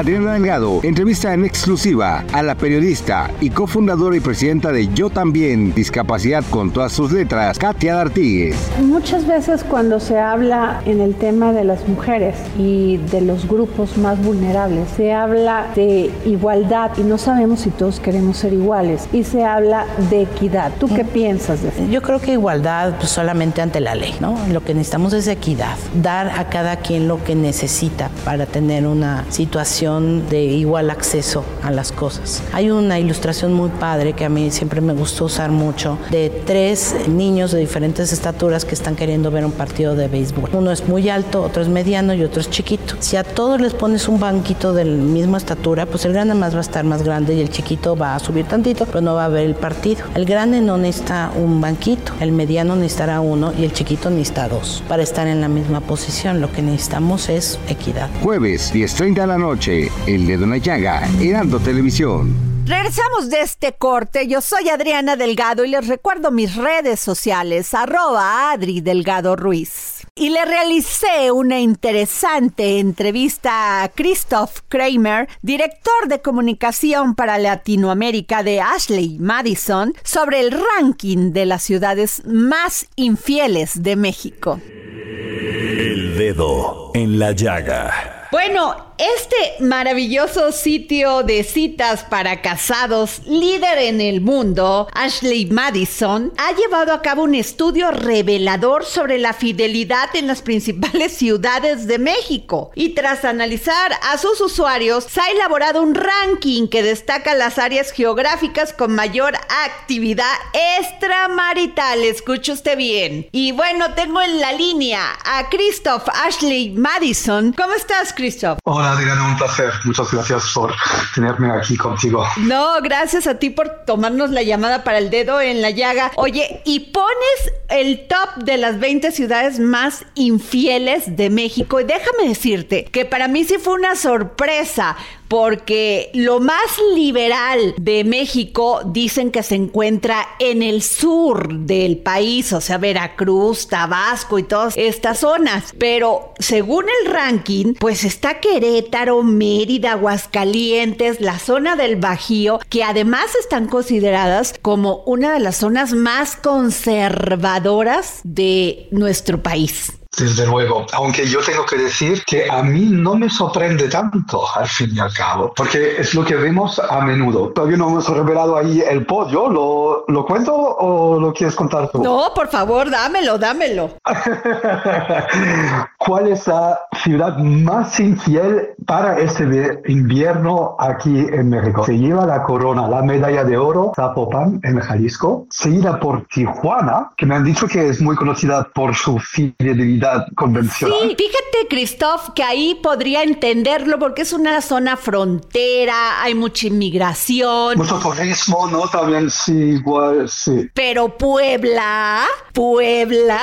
[0.00, 5.74] Adriana Delgado entrevista en exclusiva a la periodista y cofundadora y presidenta de Yo También,
[5.74, 8.56] Discapacidad con todas sus letras, Katia Artigues.
[8.80, 13.98] Muchas veces cuando se habla en el tema de las mujeres y de los grupos
[13.98, 19.24] más vulnerables, se habla de igualdad y no sabemos si todos queremos ser iguales y
[19.24, 20.72] se habla de equidad.
[20.80, 21.86] ¿Tú qué piensas de eso?
[21.90, 24.34] Yo creo que igualdad pues, solamente ante la ley, ¿no?
[24.50, 29.26] Lo que necesitamos es equidad, dar a cada quien lo que necesita para tener una
[29.28, 32.42] situación de igual acceso a las cosas.
[32.52, 36.94] Hay una ilustración muy padre que a mí siempre me gustó usar mucho de tres
[37.08, 40.50] niños de diferentes estaturas que están queriendo ver un partido de béisbol.
[40.52, 42.94] Uno es muy alto, otro es mediano y otro es chiquito.
[43.00, 46.54] Si a todos les pones un banquito de la misma estatura, pues el grande más
[46.54, 49.24] va a estar más grande y el chiquito va a subir tantito, pero no va
[49.24, 50.04] a ver el partido.
[50.14, 54.82] El grande no necesita un banquito, el mediano necesitará uno y el chiquito necesita dos
[54.88, 56.40] para estar en la misma posición.
[56.40, 58.08] Lo que necesitamos es equidad.
[58.22, 62.34] Jueves, 10.30 de la noche, El Dedo en la Llaga, Heraldo Televisión.
[62.66, 64.26] Regresamos de este corte.
[64.26, 70.06] Yo soy Adriana Delgado y les recuerdo mis redes sociales, arroba Adri Delgado Ruiz.
[70.16, 78.60] Y le realicé una interesante entrevista a Christoph Kramer, director de comunicación para Latinoamérica de
[78.60, 84.60] Ashley Madison, sobre el ranking de las ciudades más infieles de México.
[84.66, 88.28] El Dedo en la Llaga.
[88.32, 96.52] Bueno, este maravilloso sitio de citas para casados, líder en el mundo, Ashley Madison, ha
[96.52, 102.72] llevado a cabo un estudio revelador sobre la fidelidad en las principales ciudades de México.
[102.74, 107.92] Y tras analizar a sus usuarios, se ha elaborado un ranking que destaca las áreas
[107.92, 109.34] geográficas con mayor
[109.64, 110.34] actividad
[110.78, 112.02] extramarital.
[112.02, 113.28] Escuche usted bien.
[113.32, 117.54] Y bueno, tengo en la línea a Christoph Ashley Madison.
[117.54, 118.58] ¿Cómo estás, Christoph?
[118.64, 119.72] Hola, Adriana, un placer.
[119.84, 120.74] Muchas gracias por
[121.14, 122.26] tenerme aquí contigo.
[122.38, 126.12] No, gracias a ti por tomarnos la llamada para el dedo en la llaga.
[126.16, 131.80] Oye, y pones el top de las 20 ciudades más infieles de México.
[131.80, 134.96] Y déjame decirte que para mí sí fue una sorpresa
[135.30, 142.52] porque lo más liberal de México dicen que se encuentra en el sur del país,
[142.52, 145.72] o sea, Veracruz, Tabasco y todas estas zonas.
[145.78, 153.36] Pero según el ranking, pues está Querétaro, Mérida, Aguascalientes, la zona del Bajío, que además
[153.38, 159.92] están consideradas como una de las zonas más conservadoras de nuestro país.
[160.16, 160.86] Desde luego.
[160.92, 164.98] Aunque yo tengo que decir que a mí no me sorprende tanto, al fin y
[164.98, 167.50] al cabo, porque es lo que vemos a menudo.
[167.50, 169.48] Todavía no hemos revelado ahí el pollo.
[169.48, 172.02] ¿Lo, lo cuento o lo quieres contar tú?
[172.02, 173.90] No, por favor, dámelo, dámelo.
[175.98, 181.84] ¿Cuál es la ciudad más infiel para este invierno aquí en México?
[181.84, 185.46] Se lleva la corona, la medalla de oro, Zapopan, en Jalisco.
[185.50, 189.99] Seguida por Tijuana, que me han dicho que es muy conocida por su fidelidad
[190.34, 190.98] convencional.
[191.02, 197.76] Sí, fíjate, Christoph, que ahí podría entenderlo porque es una zona frontera, hay mucha inmigración.
[197.76, 198.88] Mucho turismo, ¿no?
[198.88, 200.68] También sí, igual, sí.
[200.74, 203.40] Pero Puebla, Puebla.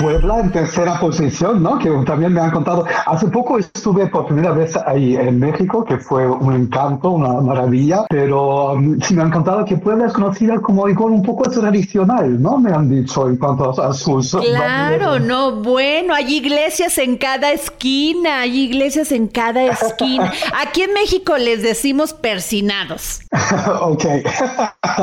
[0.00, 1.78] Puebla en tercera posición, ¿no?
[1.78, 2.84] Que también me han contado.
[3.06, 8.04] Hace poco estuve por primera vez ahí en México, que fue un encanto, una maravilla,
[8.08, 12.40] pero um, sí me han contado que Puebla es conocida como igual un poco tradicional,
[12.40, 12.58] ¿no?
[12.58, 14.30] Me han dicho en cuanto a sus...
[14.34, 20.32] Claro, no, bueno, hay iglesias en cada esquina, hay iglesias en cada esquina.
[20.60, 23.20] Aquí en México les decimos persinados.
[23.80, 24.04] ok.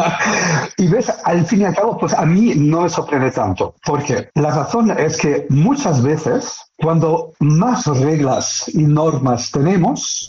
[0.78, 4.30] y ves, al fin y al cabo, pues a mí no me sorprende tanto, porque
[4.36, 10.28] la razón es que muchas veces cuando más reglas y normas tenemos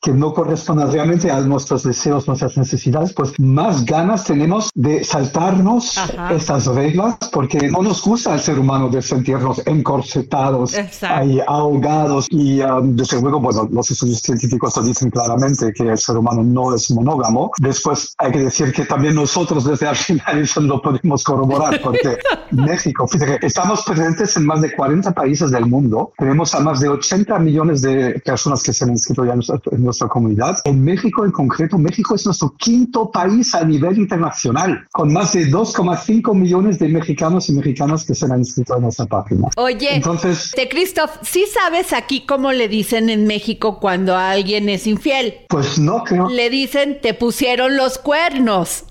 [0.00, 5.96] que no corresponden realmente a nuestros deseos, nuestras necesidades, pues más ganas tenemos de saltarnos
[6.30, 12.26] estas reglas porque no nos gusta al ser humano de sentirnos encorsetados, ahí, ahogados.
[12.30, 16.42] Y um, desde luego, bueno, los estudios científicos lo dicen claramente que el ser humano
[16.42, 17.50] no es monógamo.
[17.58, 22.18] Después hay que decir que también nosotros desde final eso lo podemos corroborar porque
[22.50, 26.12] México, fíjate, estamos presentes en más de 40 países del mundo.
[26.18, 30.08] Tenemos a más de 80 millones de personas que se han inscrito ya en nuestra,
[30.08, 30.58] comunidad.
[30.64, 35.46] En México en concreto, México es nuestro quinto país a nivel internacional, con más de
[35.46, 39.48] 2,5 millones de mexicanos y mexicanas que se han inscrito en nuestra página.
[39.56, 44.86] Oye, entonces, te Christoph, ¿sí sabes aquí cómo le dicen en México cuando alguien es
[44.86, 45.34] infiel?
[45.48, 46.28] Pues no creo.
[46.28, 48.84] Le dicen, te pusieron los cuernos.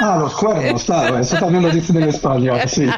[0.00, 2.86] Ah, los cuernos, claro, eso también lo dicen en español, sí.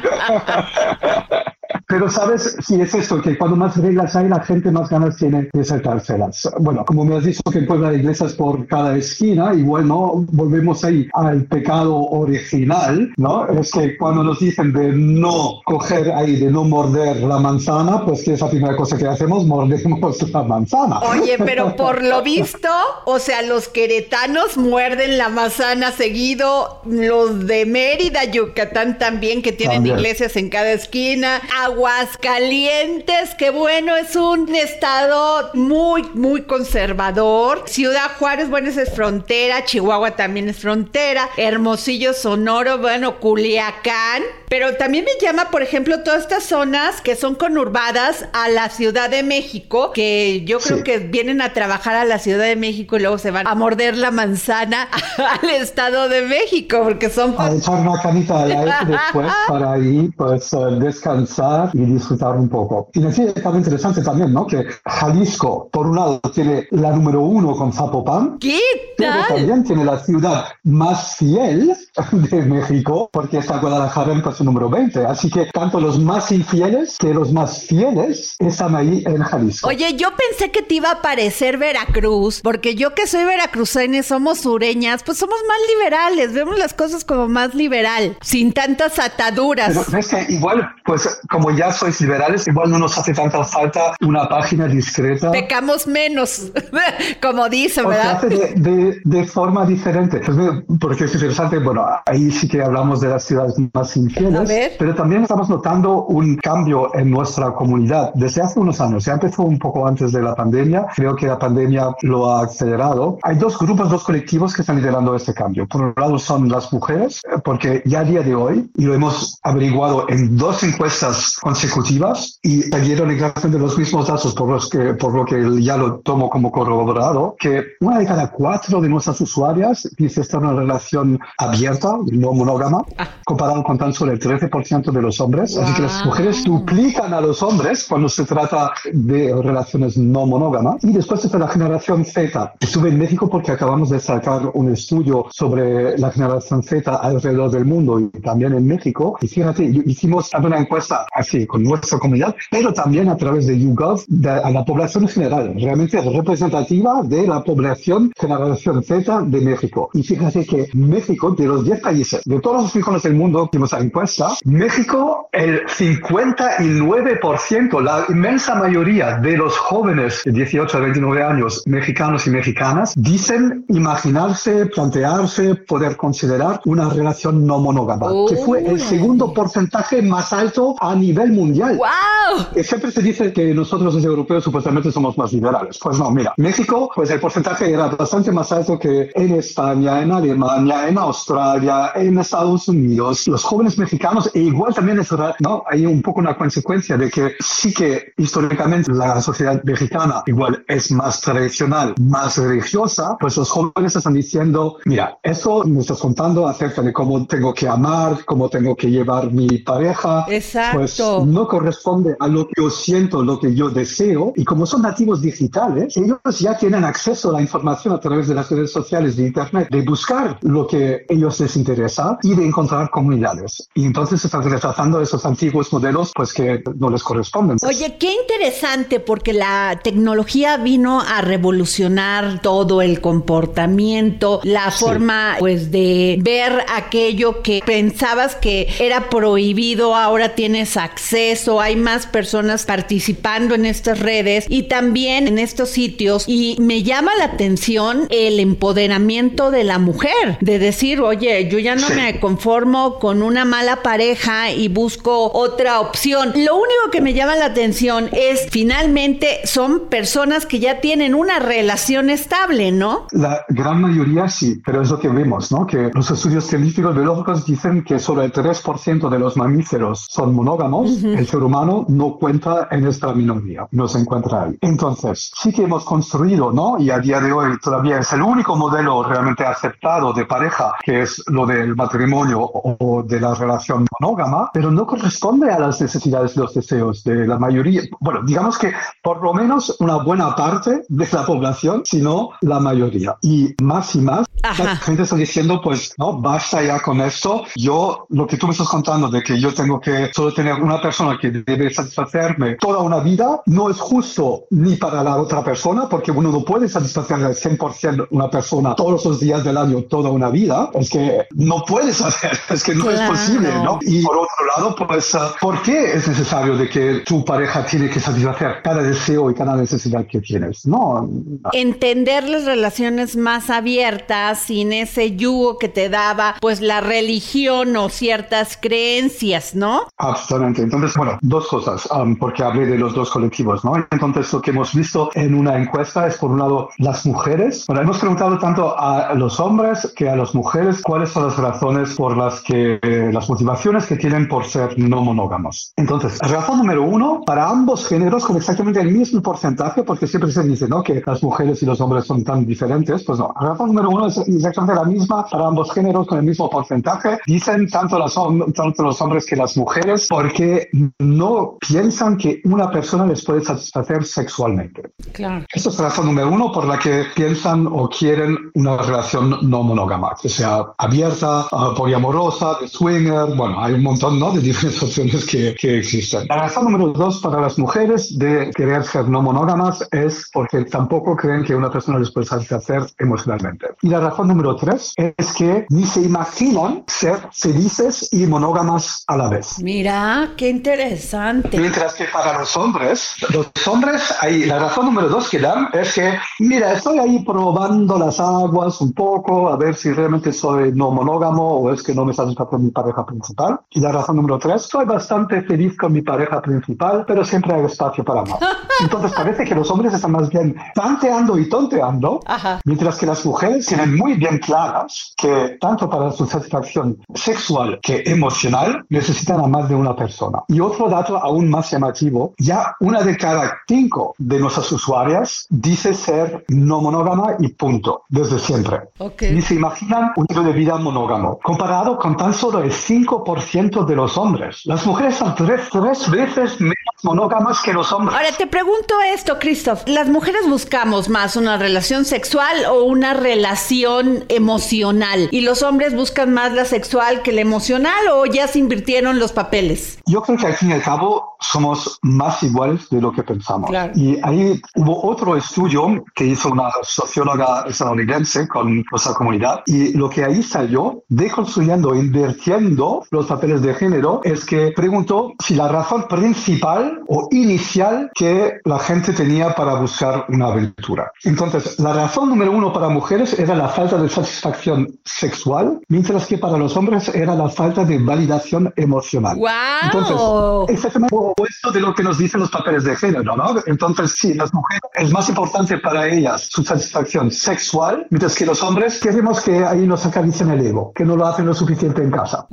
[1.89, 5.49] Pero sabes, si es esto, que cuando más reglas hay, la gente más ganas tiene
[5.53, 6.49] de saltárselas.
[6.59, 10.25] Bueno, como me has dicho que en Puebla hay iglesias por cada esquina, igual no
[10.33, 13.47] volvemos ahí al pecado original, ¿no?
[13.47, 18.25] Es que cuando nos dicen de no coger ahí, de no morder la manzana, pues
[18.25, 20.99] que es la primera cosa que hacemos, mordemos la manzana.
[20.99, 22.69] Oye, pero por lo visto,
[23.05, 29.87] o sea, los queretanos muerden la manzana seguido, los de Mérida, Yucatán también, que tienen
[29.87, 31.41] iglesias en cada esquina,
[31.77, 37.65] Aguascalientes, que bueno, es un estado muy, muy conservador.
[37.67, 39.63] Ciudad Juárez, bueno, es frontera.
[39.63, 41.29] Chihuahua también es frontera.
[41.37, 44.23] Hermosillo, Sonoro, bueno, Culiacán.
[44.49, 49.09] Pero también me llama, por ejemplo, todas estas zonas que son conurbadas a la Ciudad
[49.09, 53.01] de México, que yo creo que vienen a trabajar a la Ciudad de México y
[53.01, 54.87] luego se van a morder la manzana
[55.43, 57.35] al Estado de México, porque son...
[57.37, 62.49] A echar una canita al aire después para ahí, pues, eh, descansar y disfrutar un
[62.49, 62.89] poco.
[62.93, 64.45] Y decir, es interesante también, ¿no?
[64.45, 68.37] Que Jalisco, por un lado, tiene la número uno con Zapopan.
[68.39, 68.59] ¿Qué
[68.97, 71.75] Pero también tiene la ciudad más fiel
[72.11, 75.05] de México, porque está Guadalajara en puesto número 20.
[75.05, 79.67] Así que tanto los más infieles que los más fieles están ahí en Jalisco.
[79.67, 84.39] Oye, yo pensé que te iba a parecer Veracruz, porque yo que soy veracruzana somos
[84.39, 89.77] sureñas, pues somos más liberales, vemos las cosas como más liberal, sin tantas ataduras.
[89.85, 93.95] Pero es que igual, pues como ya sois liberales, igual no nos hace tanta falta
[94.01, 95.31] una página discreta.
[95.31, 96.51] Pecamos menos,
[97.21, 98.21] como dicen, o ¿verdad?
[98.21, 100.21] Se hace de, de, forma diferente.
[100.25, 100.37] Pues,
[100.79, 105.23] porque es interesante, bueno, ahí sí que hablamos de las ciudades más infieles, pero también
[105.23, 109.05] estamos notando un cambio en nuestra comunidad desde hace unos años.
[109.05, 113.17] Ya empezó un poco antes de la pandemia, creo que la pandemia lo ha acelerado.
[113.23, 115.67] Hay dos grupos, dos colectivos que están liderando este cambio.
[115.67, 119.39] Por un lado son las mujeres, porque ya a día de hoy, y lo hemos
[119.43, 125.13] averiguado en dos encuestas consecutivas y salieron exactamente los mismos datos por, los que, por
[125.13, 129.87] lo que ya lo tomo como corroborado, que una de cada cuatro de nuestras usuarias
[129.97, 132.83] dice estar en una relación abierta, no monógama,
[133.25, 135.57] comparado con tan solo el 13% de los hombres.
[135.57, 140.83] Así que las mujeres duplican a los hombres cuando se trata de relaciones no monógamas.
[140.83, 142.53] Y después está la generación Z.
[142.59, 147.65] Estuve en México porque acabamos de sacar un estudio sobre la generación Z alrededor del
[147.65, 149.17] mundo y también en México.
[149.21, 154.01] Y fíjate, hicimos una encuesta así con nuestra comunidad, pero también a través de YouGov
[154.43, 159.89] a la población en general, realmente representativa de la población generación Z de México.
[159.93, 163.73] Y fíjate que México, de los 10 países, de todos los rincones del mundo, hicimos
[163.73, 171.23] la encuesta, México, el 59%, la inmensa mayoría de los jóvenes de 18 a 29
[171.23, 178.65] años, mexicanos y mexicanas, dicen imaginarse, plantearse, poder considerar una relación no monógama, que fue
[178.65, 181.77] el segundo porcentaje más alto a nivel mundial.
[181.77, 182.63] ¡Wow!
[182.63, 185.77] Siempre se dice que nosotros los europeos supuestamente somos más liberales.
[185.81, 190.13] Pues no, mira, México, pues el porcentaje era bastante más alto que en España, en
[190.13, 191.46] Alemania, en Australia,
[191.95, 193.27] en Estados Unidos.
[193.27, 195.63] Los jóvenes mexicanos, e igual también es, ¿no?
[195.69, 200.91] Hay un poco una consecuencia de que sí que históricamente la sociedad mexicana igual es
[200.91, 206.81] más tradicional, más religiosa, pues los jóvenes están diciendo, mira, eso me estás contando acerca
[206.81, 210.25] de cómo tengo que amar, cómo tengo que llevar mi pareja.
[210.29, 210.77] Exacto.
[210.77, 214.33] Pues no corresponde a lo que yo siento, lo que yo deseo.
[214.35, 218.35] Y como son nativos digitales, ellos ya tienen acceso a la información a través de
[218.35, 222.89] las redes sociales, de Internet, de buscar lo que ellos les interesa y de encontrar
[222.89, 223.67] comunidades.
[223.73, 227.57] Y entonces están rechazando esos antiguos modelos pues que no les corresponden.
[227.63, 235.71] Oye, qué interesante porque la tecnología vino a revolucionar todo el comportamiento, la forma pues
[235.71, 243.55] de ver aquello que pensabas que era prohibido, ahora tienes acceso, hay más personas participando
[243.55, 249.51] en estas redes y también en estos sitios y me llama la atención el empoderamiento
[249.51, 254.51] de la mujer, de decir, oye, yo ya no me conformo con una mala pareja
[254.51, 256.29] y busco otra opción.
[256.35, 261.39] Lo único que me llama la atención es finalmente son personas que ya tienen una
[261.39, 263.07] relación estable, ¿no?
[263.11, 265.65] La gran mayoría sí, pero es lo que vemos, ¿no?
[265.65, 271.03] Que los estudios científicos biológicos dicen que solo el 3% de los mamíferos son monógamos.
[271.03, 274.57] El ser humano no cuenta en esta minoría, no se encuentra ahí.
[274.61, 276.77] Entonces, sí que hemos construido, ¿no?
[276.79, 281.01] Y a día de hoy todavía es el único modelo realmente aceptado de pareja, que
[281.01, 286.35] es lo del matrimonio o de la relación monógama, pero no corresponde a las necesidades
[286.35, 287.81] y los deseos de la mayoría.
[287.99, 293.15] Bueno, digamos que por lo menos una buena parte de la población, sino la mayoría.
[293.21, 297.43] Y más y más, la gente está diciendo, pues, no, basta ya con esto.
[297.55, 300.81] Yo, lo que tú me estás contando de que yo tengo que solo tener una
[300.81, 305.87] persona que debe satisfacerme toda una vida, no es justo ni para la otra persona,
[305.89, 310.09] porque uno no puede satisfacer al 100% una persona todos los días del año, toda
[310.09, 310.69] una vida.
[310.73, 313.79] Es que no puedes hacer, es que no es posible, ¿no?
[313.81, 317.89] Y por otro lado, pues, uh, ¿por qué es necesario de que tu pareja tiene
[317.89, 320.65] que satisfacer cada deseo y cada necesidad que tienes?
[320.65, 321.09] No.
[321.53, 327.89] Entender las relaciones más abiertas, sin ese yugo que te daba, pues, la religión o
[327.89, 329.87] ciertas creencias, ¿no?
[329.97, 330.61] Absolutamente.
[330.63, 333.73] Entonces, bueno, dos cosas, um, porque hablé de los dos colectivos, ¿no?
[333.91, 337.65] Entonces, lo que hemos visto en una encuesta es, por un lado, las mujeres.
[337.67, 341.93] Bueno, hemos preguntado tanto a los hombres que a las mujeres cuáles son las razones
[341.93, 345.71] por las que, eh, las motivaciones que tienen por ser no monógamos.
[345.75, 350.41] Entonces, razón número uno, para ambos géneros con exactamente el mismo porcentaje, porque siempre se
[350.41, 350.81] dice, ¿no?
[350.81, 353.31] Que las mujeres y los hombres son tan diferentes, pues no.
[353.39, 357.19] Razón número uno es exactamente la misma para ambos géneros con el mismo porcentaje.
[357.27, 358.15] Dicen tanto, las,
[358.55, 360.67] tanto los hombres que las mujeres porque
[360.97, 364.81] no piensan que una persona les puede satisfacer sexualmente.
[365.13, 365.45] Claro.
[365.53, 370.15] Esa es razón número uno por la que piensan o quieren una relación no monógama,
[370.19, 374.31] que sea abierta, uh, poliamorosa, de swinger, bueno, hay un montón ¿no?
[374.31, 376.25] de diferentes opciones que, que, existen.
[376.27, 381.15] La razón número dos para las mujeres de querer ser no monógamas es porque tampoco
[381.15, 383.67] creen que una persona les puede satisfacer emocionalmente.
[383.81, 389.17] Y la razón número tres es que ni se imaginan ser felices y monógamas a
[389.17, 389.59] la vez.
[389.61, 391.57] Mira, qué interesante.
[391.57, 395.93] Mientras que para los hombres, los hombres, ahí, la razón número dos que dan es
[395.93, 400.91] que, mira, estoy ahí probando las aguas un poco, a ver si realmente soy no
[400.91, 403.59] monógamo o es que no me satisface mi pareja principal.
[403.71, 407.65] Y la razón número tres, soy bastante feliz con mi pareja principal, pero siempre hay
[407.65, 408.39] espacio para más.
[408.79, 412.61] Entonces parece que los hombres están más bien tanteando y tonteando, Ajá.
[412.63, 418.03] mientras que las mujeres tienen muy bien claras que tanto para su satisfacción sexual que
[418.05, 420.43] emocional necesitan a más de una persona.
[420.47, 425.95] Y otro dato aún más llamativo, ya una de cada cinco de nuestras usuarias dice
[425.95, 428.81] ser no monógama y punto, desde siempre.
[428.99, 429.33] Okay.
[429.33, 433.95] Ni se imaginan un estilo de vida monógamo, comparado con tan solo el 5% de
[433.95, 434.61] los hombres.
[434.65, 438.17] Las mujeres son tres, tres veces menos monógamas que los hombres.
[438.17, 439.83] Ahora te pregunto esto, Christoph.
[439.85, 445.29] ¿Las mujeres buscamos más una relación sexual o una relación emocional?
[445.31, 449.31] ¿Y los hombres buscan más la sexual que la emocional o ya se invirtieron los
[449.31, 449.99] papeles?
[450.07, 453.69] Yo creo que al fin y al cabo somos más iguales de lo que pensamos.
[453.69, 453.93] Claro.
[453.95, 460.09] Y ahí hubo otro estudio que hizo una socióloga estadounidense con nuestra comunidad y lo
[460.09, 466.07] que ahí salió, deconstruyendo invirtiendo los papeles de género es que preguntó si la razón
[466.07, 471.11] principal o inicial que la gente tenía para buscar una aventura.
[471.23, 476.37] Entonces, la razón número uno para mujeres era la falta de satisfacción sexual, mientras que
[476.37, 479.37] para los hombres era la falta de validación emocional.
[479.37, 479.49] ¡Wow!
[479.83, 483.55] Entonces, ese es el opuesto de lo que nos dicen los papeles de género, ¿no?
[483.65, 488.61] Entonces, sí, las mujeres es más importante para ellas su satisfacción sexual, mientras que los
[488.63, 492.11] hombres queremos que ahí nos acaricien el ego, que no lo hacen lo suficiente en
[492.11, 492.47] casa.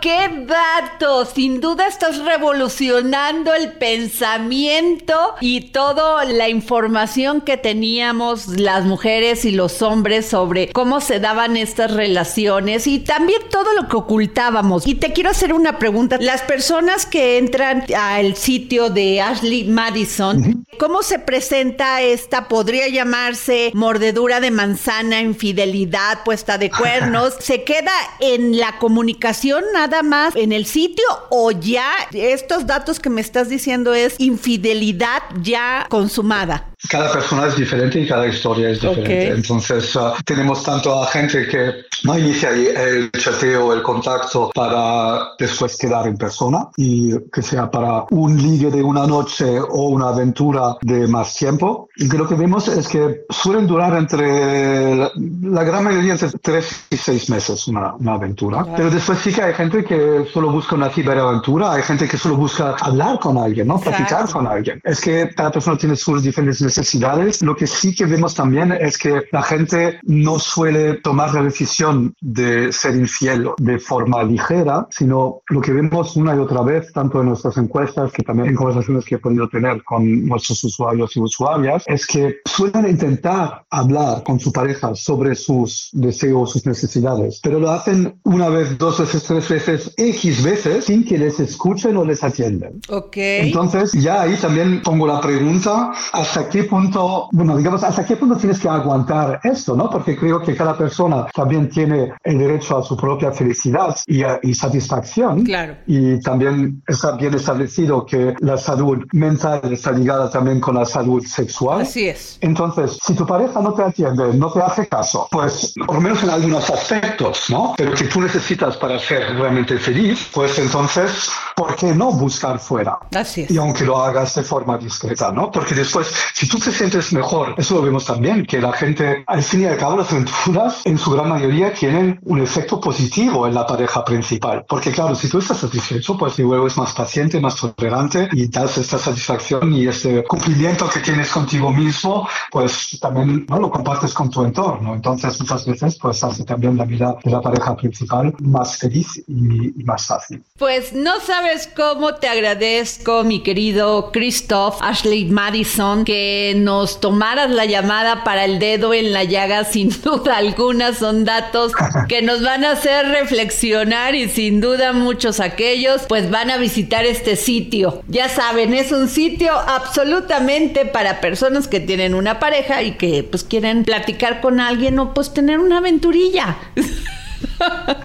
[0.00, 1.24] ¡Qué dato!
[1.24, 9.50] Sin duda estás revolucionando el pensamiento y toda la información que teníamos las mujeres y
[9.50, 14.86] los hombres sobre cómo se daban estas relaciones y también todo lo que ocultábamos.
[14.86, 16.18] Y te quiero hacer una pregunta.
[16.20, 22.48] Las personas que entran al sitio de Ashley Madison, ¿cómo se presenta esta?
[22.48, 27.34] Podría llamarse mordedura de manzana, infidelidad, puesta de cuernos.
[27.40, 33.10] ¿Se queda en la comunicación nada más en el sitio o ya estos datos que
[33.10, 36.71] me estás diciendo es infidelidad ya consumada?
[36.88, 39.28] Cada persona es diferente y cada historia es diferente.
[39.28, 45.76] Entonces, uh, tenemos tanto a gente que no inicia el chateo, el contacto para después
[45.76, 50.76] quedar en persona y que sea para un ligue de una noche o una aventura
[50.80, 51.88] de más tiempo.
[51.96, 56.84] Y que lo que vemos es que suelen durar entre la, gran mayoría entre tres
[56.90, 58.66] y seis meses una, una aventura.
[58.76, 62.36] Pero después sí que hay gente que solo busca una ciberaventura, hay gente que solo
[62.36, 63.78] busca hablar con alguien, ¿no?
[63.78, 64.80] Platicar con alguien.
[64.82, 67.42] Es que cada persona tiene sus diferentes necesidades.
[67.42, 72.14] Lo que sí que vemos también es que la gente no suele tomar la decisión
[72.20, 77.20] de ser infiel de forma ligera, sino lo que vemos una y otra vez, tanto
[77.20, 81.20] en nuestras encuestas que también en conversaciones que he podido tener con nuestros usuarios y
[81.20, 87.58] usuarias, es que suelen intentar hablar con su pareja sobre sus deseos, sus necesidades, pero
[87.58, 92.04] lo hacen una vez, dos veces, tres veces, X veces, sin que les escuchen o
[92.04, 92.80] les atiendan.
[92.88, 93.16] Ok.
[93.16, 98.36] Entonces, ya ahí también pongo la pregunta, ¿hasta qué punto, bueno, digamos, hasta qué punto
[98.36, 99.90] tienes que aguantar esto, ¿no?
[99.90, 104.54] Porque creo que cada persona también tiene el derecho a su propia felicidad y, y
[104.54, 105.44] satisfacción.
[105.44, 105.76] Claro.
[105.86, 111.24] Y también está bien establecido que la salud mental está ligada también con la salud
[111.24, 111.82] sexual.
[111.82, 112.38] Así es.
[112.40, 116.22] Entonces, si tu pareja no te atiende, no te hace caso, pues por lo menos
[116.22, 117.74] en algunos aspectos, ¿no?
[117.76, 122.98] Pero que tú necesitas para ser realmente feliz, pues entonces, ¿por qué no buscar fuera?
[123.14, 123.50] Así es.
[123.50, 125.50] Y aunque lo hagas de forma discreta, ¿no?
[125.50, 129.42] Porque después, si tú te sientes mejor, eso lo vemos también, que la gente, al
[129.42, 133.54] fin y al cabo, las aventuras en su gran mayoría tienen un efecto positivo en
[133.54, 134.62] la pareja principal.
[134.68, 138.76] Porque claro, si tú estás satisfecho, pues luego es más paciente, más tolerante y das
[138.76, 143.58] esta satisfacción y este cumplimiento que tienes contigo mismo, pues también ¿no?
[143.58, 144.94] lo compartes con tu entorno.
[144.94, 149.80] Entonces muchas veces pues hace también la vida de la pareja principal más feliz y,
[149.80, 150.44] y más fácil.
[150.58, 157.64] Pues no sabes cómo te agradezco, mi querido Christoph Ashley Madison, que nos tomaras la
[157.64, 159.64] llamada para el dedo en la llaga.
[159.72, 161.72] Sin duda alguna son datos
[162.08, 167.04] que nos van a hacer reflexionar y sin duda muchos aquellos pues van a visitar
[167.04, 168.02] este sitio.
[168.08, 173.44] Ya saben, es un sitio absolutamente para personas que tienen una pareja y que pues
[173.44, 176.56] quieren platicar con alguien o pues tener una aventurilla.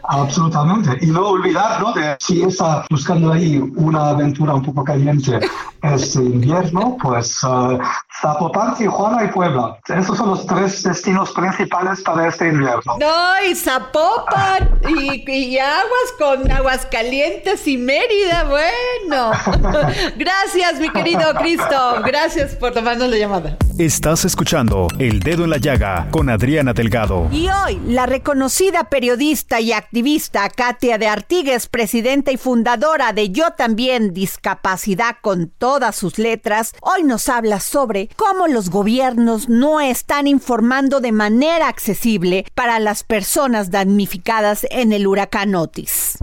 [0.04, 0.98] Absolutamente.
[1.02, 1.94] Y no olvidar, ¿no?
[1.94, 5.40] De si está buscando ahí una aventura un poco caliente
[5.84, 7.78] este invierno, pues uh,
[8.22, 9.78] Zapopan, Tijuana y Puebla.
[9.88, 12.98] Esos son los tres destinos principales para este invierno.
[13.00, 19.32] No, y Zapopan y, y aguas con aguas calientes y Mérida, bueno.
[20.18, 22.02] Gracias, mi querido Cristo.
[22.06, 23.58] Gracias por tomarnos la llamada.
[23.78, 27.28] Estás escuchando El Dedo en la Llaga con Adriana Delgado.
[27.32, 33.52] Y hoy, la reconocida periodista y activista Katia de Artigues, presidenta y fundadora de Yo
[33.58, 40.28] también Discapacidad con todas sus letras, hoy nos habla sobre cómo los gobiernos no están
[40.28, 46.18] informando de manera accesible para las personas damnificadas en el huracán Otis.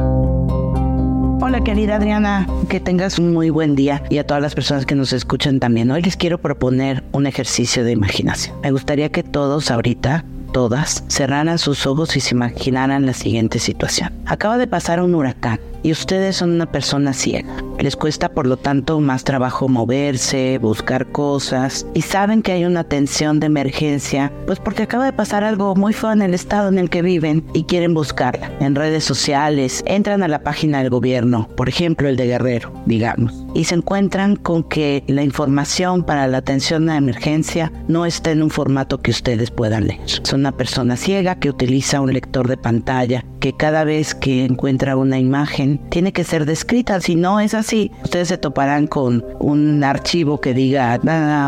[1.41, 4.95] Hola querida Adriana, que tengas un muy buen día y a todas las personas que
[4.95, 5.91] nos escuchan también.
[5.91, 8.61] Hoy les quiero proponer un ejercicio de imaginación.
[8.62, 10.25] Me gustaría que todos ahorita
[10.55, 14.13] todas cerraran sus ojos y se imaginaran la siguiente situación.
[14.25, 17.53] Acaba de pasar un huracán y ustedes son una persona ciega.
[17.81, 22.81] Les cuesta por lo tanto más trabajo moverse, buscar cosas y saben que hay una
[22.81, 26.79] atención de emergencia, pues porque acaba de pasar algo muy feo en el estado en
[26.79, 28.53] el que viven y quieren buscarla.
[28.61, 33.43] En redes sociales entran a la página del gobierno, por ejemplo el de Guerrero, digamos,
[33.55, 38.43] y se encuentran con que la información para la atención a emergencia no está en
[38.43, 40.01] un formato que ustedes puedan leer.
[40.23, 44.97] Son una persona ciega que utiliza un lector de pantalla que cada vez que encuentra
[44.97, 46.99] una imagen tiene que ser descrita.
[47.03, 50.99] Si no es así, ustedes se toparán con un archivo que diga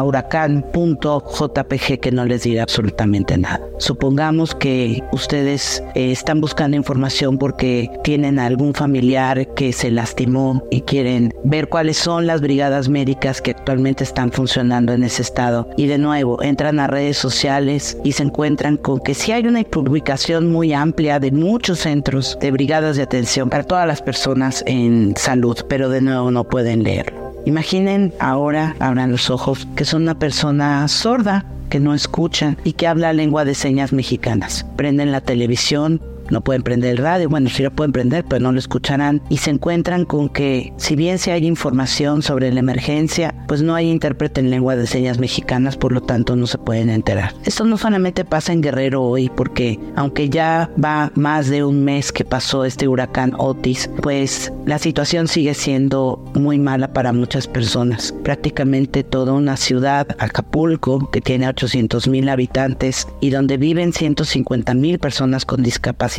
[0.04, 3.62] huracán.jpg que no les dirá absolutamente nada.
[3.78, 10.82] Supongamos que ustedes eh, están buscando información porque tienen algún familiar que se lastimó y
[10.82, 15.70] quieren ver cuáles son las brigadas médicas que actualmente están funcionando en ese estado.
[15.78, 19.62] Y de nuevo, entran a redes sociales y se encuentran con que si hay una
[19.64, 25.14] publicación muy amplia de muchos centros de brigadas de atención para todas las personas en
[25.16, 27.32] salud, pero de nuevo no pueden leerlo.
[27.44, 32.88] Imaginen ahora, abran los ojos, que son una persona sorda, que no escucha y que
[32.88, 34.66] habla lengua de señas mexicanas.
[34.74, 38.52] Prenden la televisión, no pueden prender el radio, bueno, sí lo pueden prender, pero no
[38.52, 43.34] lo escucharán y se encuentran con que si bien se hay información sobre la emergencia,
[43.48, 46.90] pues no hay intérprete en lengua de señas mexicanas, por lo tanto no se pueden
[46.90, 47.34] enterar.
[47.44, 52.12] Esto no solamente pasa en Guerrero hoy, porque aunque ya va más de un mes
[52.12, 58.14] que pasó este huracán Otis, pues la situación sigue siendo muy mala para muchas personas.
[58.22, 64.98] Prácticamente toda una ciudad, Acapulco, que tiene 800 mil habitantes y donde viven 150 mil
[64.98, 66.15] personas con discapacidad,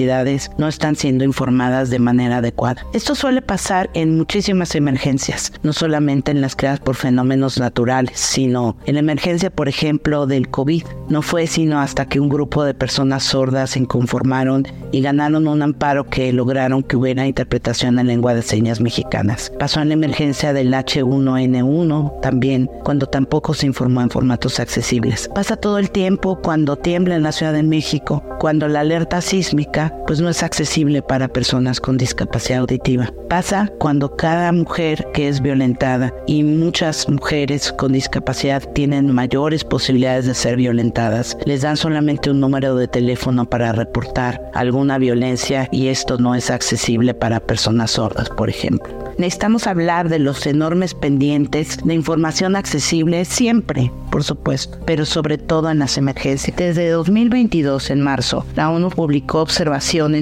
[0.58, 2.86] no están siendo informadas de manera adecuada.
[2.94, 8.78] Esto suele pasar en muchísimas emergencias, no solamente en las creadas por fenómenos naturales, sino
[8.86, 10.84] en la emergencia, por ejemplo, del COVID.
[11.10, 15.62] No fue sino hasta que un grupo de personas sordas se inconformaron y ganaron un
[15.64, 19.52] amparo que lograron que hubiera interpretación en lengua de señas mexicanas.
[19.58, 25.30] Pasó en la emergencia del H1N1 también, cuando tampoco se informó en formatos accesibles.
[25.34, 29.87] Pasa todo el tiempo cuando tiembla en la Ciudad de México, cuando la alerta sísmica
[30.06, 33.14] pues no es accesible para personas con discapacidad auditiva.
[33.30, 40.26] Pasa cuando cada mujer que es violentada y muchas mujeres con discapacidad tienen mayores posibilidades
[40.26, 45.88] de ser violentadas, les dan solamente un número de teléfono para reportar alguna violencia y
[45.88, 48.94] esto no es accesible para personas sordas, por ejemplo.
[49.18, 55.72] Necesitamos hablar de los enormes pendientes de información accesible siempre, por supuesto, pero sobre todo
[55.72, 56.56] en las emergencias.
[56.56, 59.77] Desde 2022, en marzo, la ONU publicó observaciones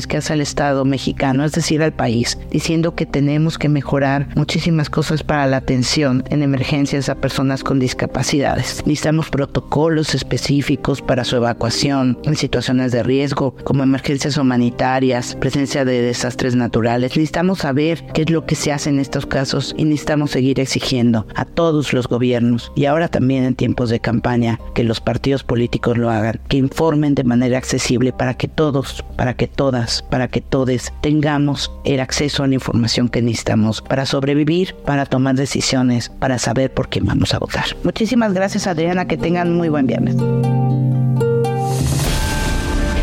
[0.07, 4.89] que hace el Estado mexicano, es decir, al país, diciendo que tenemos que mejorar muchísimas
[4.89, 8.83] cosas para la atención en emergencias a personas con discapacidades.
[8.85, 16.01] Necesitamos protocolos específicos para su evacuación en situaciones de riesgo, como emergencias humanitarias, presencia de
[16.01, 17.11] desastres naturales.
[17.15, 21.27] Necesitamos saber qué es lo que se hace en estos casos y necesitamos seguir exigiendo
[21.35, 25.97] a todos los gobiernos y ahora también en tiempos de campaña que los partidos políticos
[25.97, 30.41] lo hagan, que informen de manera accesible para que todos, para que todas, para que
[30.41, 36.39] todos tengamos el acceso a la información que necesitamos para sobrevivir, para tomar decisiones, para
[36.39, 37.65] saber por qué vamos a votar.
[37.83, 40.15] Muchísimas gracias Adriana, que tengan muy buen viernes.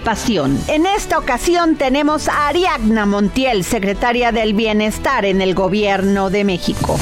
[0.00, 0.58] pasión.
[0.68, 6.98] En esta ocasión tenemos a Ariadna Montiel, secretaria del Bienestar en el Gobierno de México.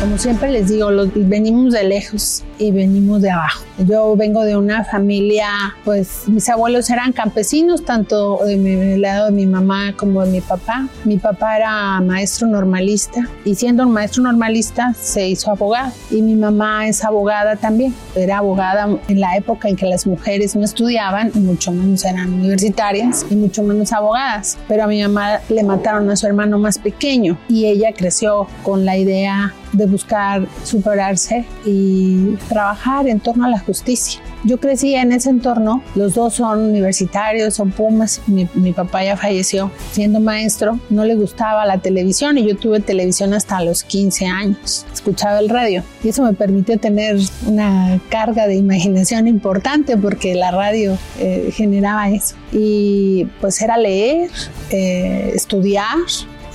[0.00, 3.64] Como siempre les digo, venimos de lejos y venimos de abajo.
[3.78, 5.48] Yo vengo de una familia,
[5.84, 10.86] pues mis abuelos eran campesinos, tanto del lado de mi mamá como de mi papá.
[11.04, 15.92] Mi papá era maestro normalista y siendo un maestro normalista se hizo abogado.
[16.10, 17.94] Y mi mamá es abogada también.
[18.14, 23.26] Era abogada en la época en que las mujeres no estudiaban, mucho menos eran universitarias
[23.28, 24.56] y mucho menos abogadas.
[24.68, 28.84] Pero a mi mamá le mataron a su hermano más pequeño y ella creció con
[28.84, 34.20] la idea de buscar superarse y trabajar en torno a la justicia.
[34.44, 39.16] Yo crecí en ese entorno, los dos son universitarios, son pumas, mi, mi, papá ya
[39.16, 44.26] falleció siendo maestro, no le gustaba la televisión y yo tuve televisión hasta los 15
[44.26, 50.34] años, escuchaba el radio y eso me permitió tener una carga de imaginación importante porque
[50.34, 54.30] la radio eh, generaba eso y pues era leer,
[54.70, 55.96] eh, estudiar,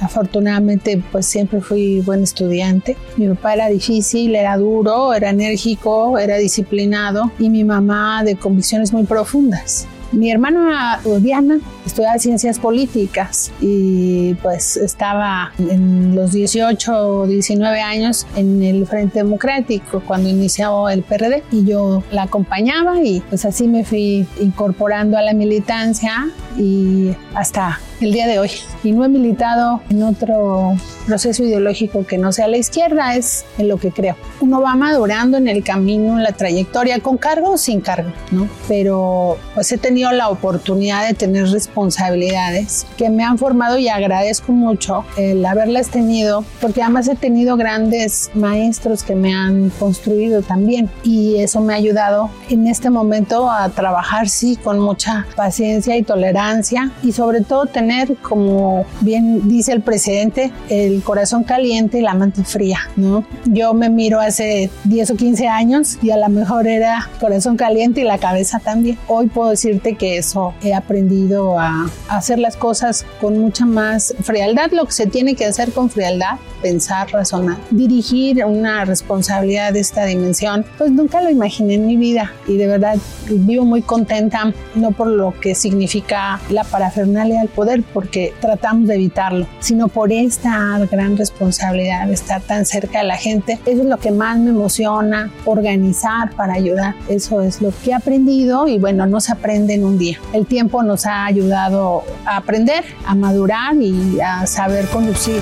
[0.01, 2.97] Afortunadamente, pues siempre fui buen estudiante.
[3.17, 8.93] Mi papá era difícil, era duro, era enérgico, era disciplinado y mi mamá de convicciones
[8.93, 9.87] muy profundas.
[10.11, 18.25] Mi hermana Diana estudiaba ciencias políticas y pues estaba en los 18 o 19 años
[18.37, 23.67] en el Frente Democrático cuando inició el PRD y yo la acompañaba y pues así
[23.67, 28.51] me fui incorporando a la militancia y hasta el día de hoy.
[28.83, 30.75] Y no he militado en otro
[31.05, 34.15] proceso ideológico que no sea la izquierda, es en lo que creo.
[34.41, 38.47] Uno va madurando en el camino, en la trayectoria, con cargo o sin cargo, ¿no?
[38.67, 44.51] Pero pues he tenido la oportunidad de tener responsabilidades que me han formado y agradezco
[44.51, 50.89] mucho el haberlas tenido, porque además he tenido grandes maestros que me han construido también
[51.03, 56.03] y eso me ha ayudado en este momento a trabajar, sí, con mucha paciencia y
[56.03, 57.86] tolerancia y sobre todo tener,
[58.21, 63.23] como bien dice el presidente, el corazón caliente y la mente fría, ¿no?
[63.45, 68.01] Yo me miro hace 10 o 15 años y a lo mejor era corazón caliente
[68.01, 68.97] y la cabeza también.
[69.07, 74.71] Hoy puedo decirte que eso he aprendido a, hacer las cosas con mucha más frialdad,
[74.71, 77.57] lo que se tiene que hacer con frialdad, pensar, razonar.
[77.71, 82.67] Dirigir una responsabilidad de esta dimensión, pues nunca lo imaginé en mi vida y de
[82.67, 82.97] verdad
[83.29, 88.95] vivo muy contenta, no por lo que significa la parafernalia del poder, porque tratamos de
[88.95, 93.59] evitarlo, sino por esta gran responsabilidad de estar tan cerca de la gente.
[93.65, 96.95] Eso es lo que más me emociona, organizar para ayudar.
[97.07, 100.19] Eso es lo que he aprendido y bueno, no se aprende en un día.
[100.33, 105.41] El tiempo nos ha ayudado a aprender, a madurar y a saber conducir.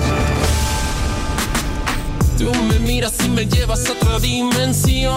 [2.38, 5.16] Tú me miras y me llevas a otra dimensión.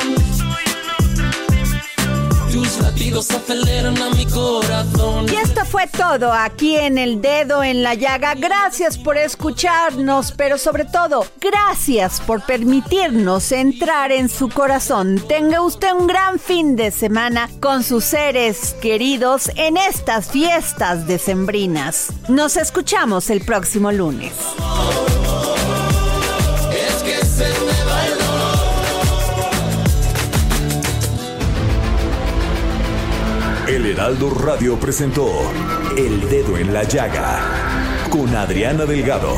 [5.32, 8.34] Y esto fue todo aquí en El Dedo en la Llaga.
[8.34, 15.22] Gracias por escucharnos, pero sobre todo, gracias por permitirnos entrar en su corazón.
[15.28, 22.08] Tenga usted un gran fin de semana con sus seres queridos en estas fiestas decembrinas.
[22.30, 24.34] Nos escuchamos el próximo lunes.
[33.70, 35.30] El Heraldo Radio presentó
[35.96, 39.36] El Dedo en la Llaga con Adriana Delgado.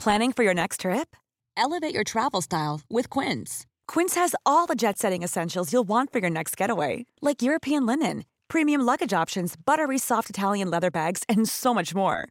[0.00, 1.14] Planning for your next trip?
[1.56, 3.66] Elevate your travel style with Quince.
[3.86, 7.86] Quince has all the jet setting essentials you'll want for your next getaway, like European
[7.86, 12.30] linen, premium luggage options, buttery soft Italian leather bags, and so much more.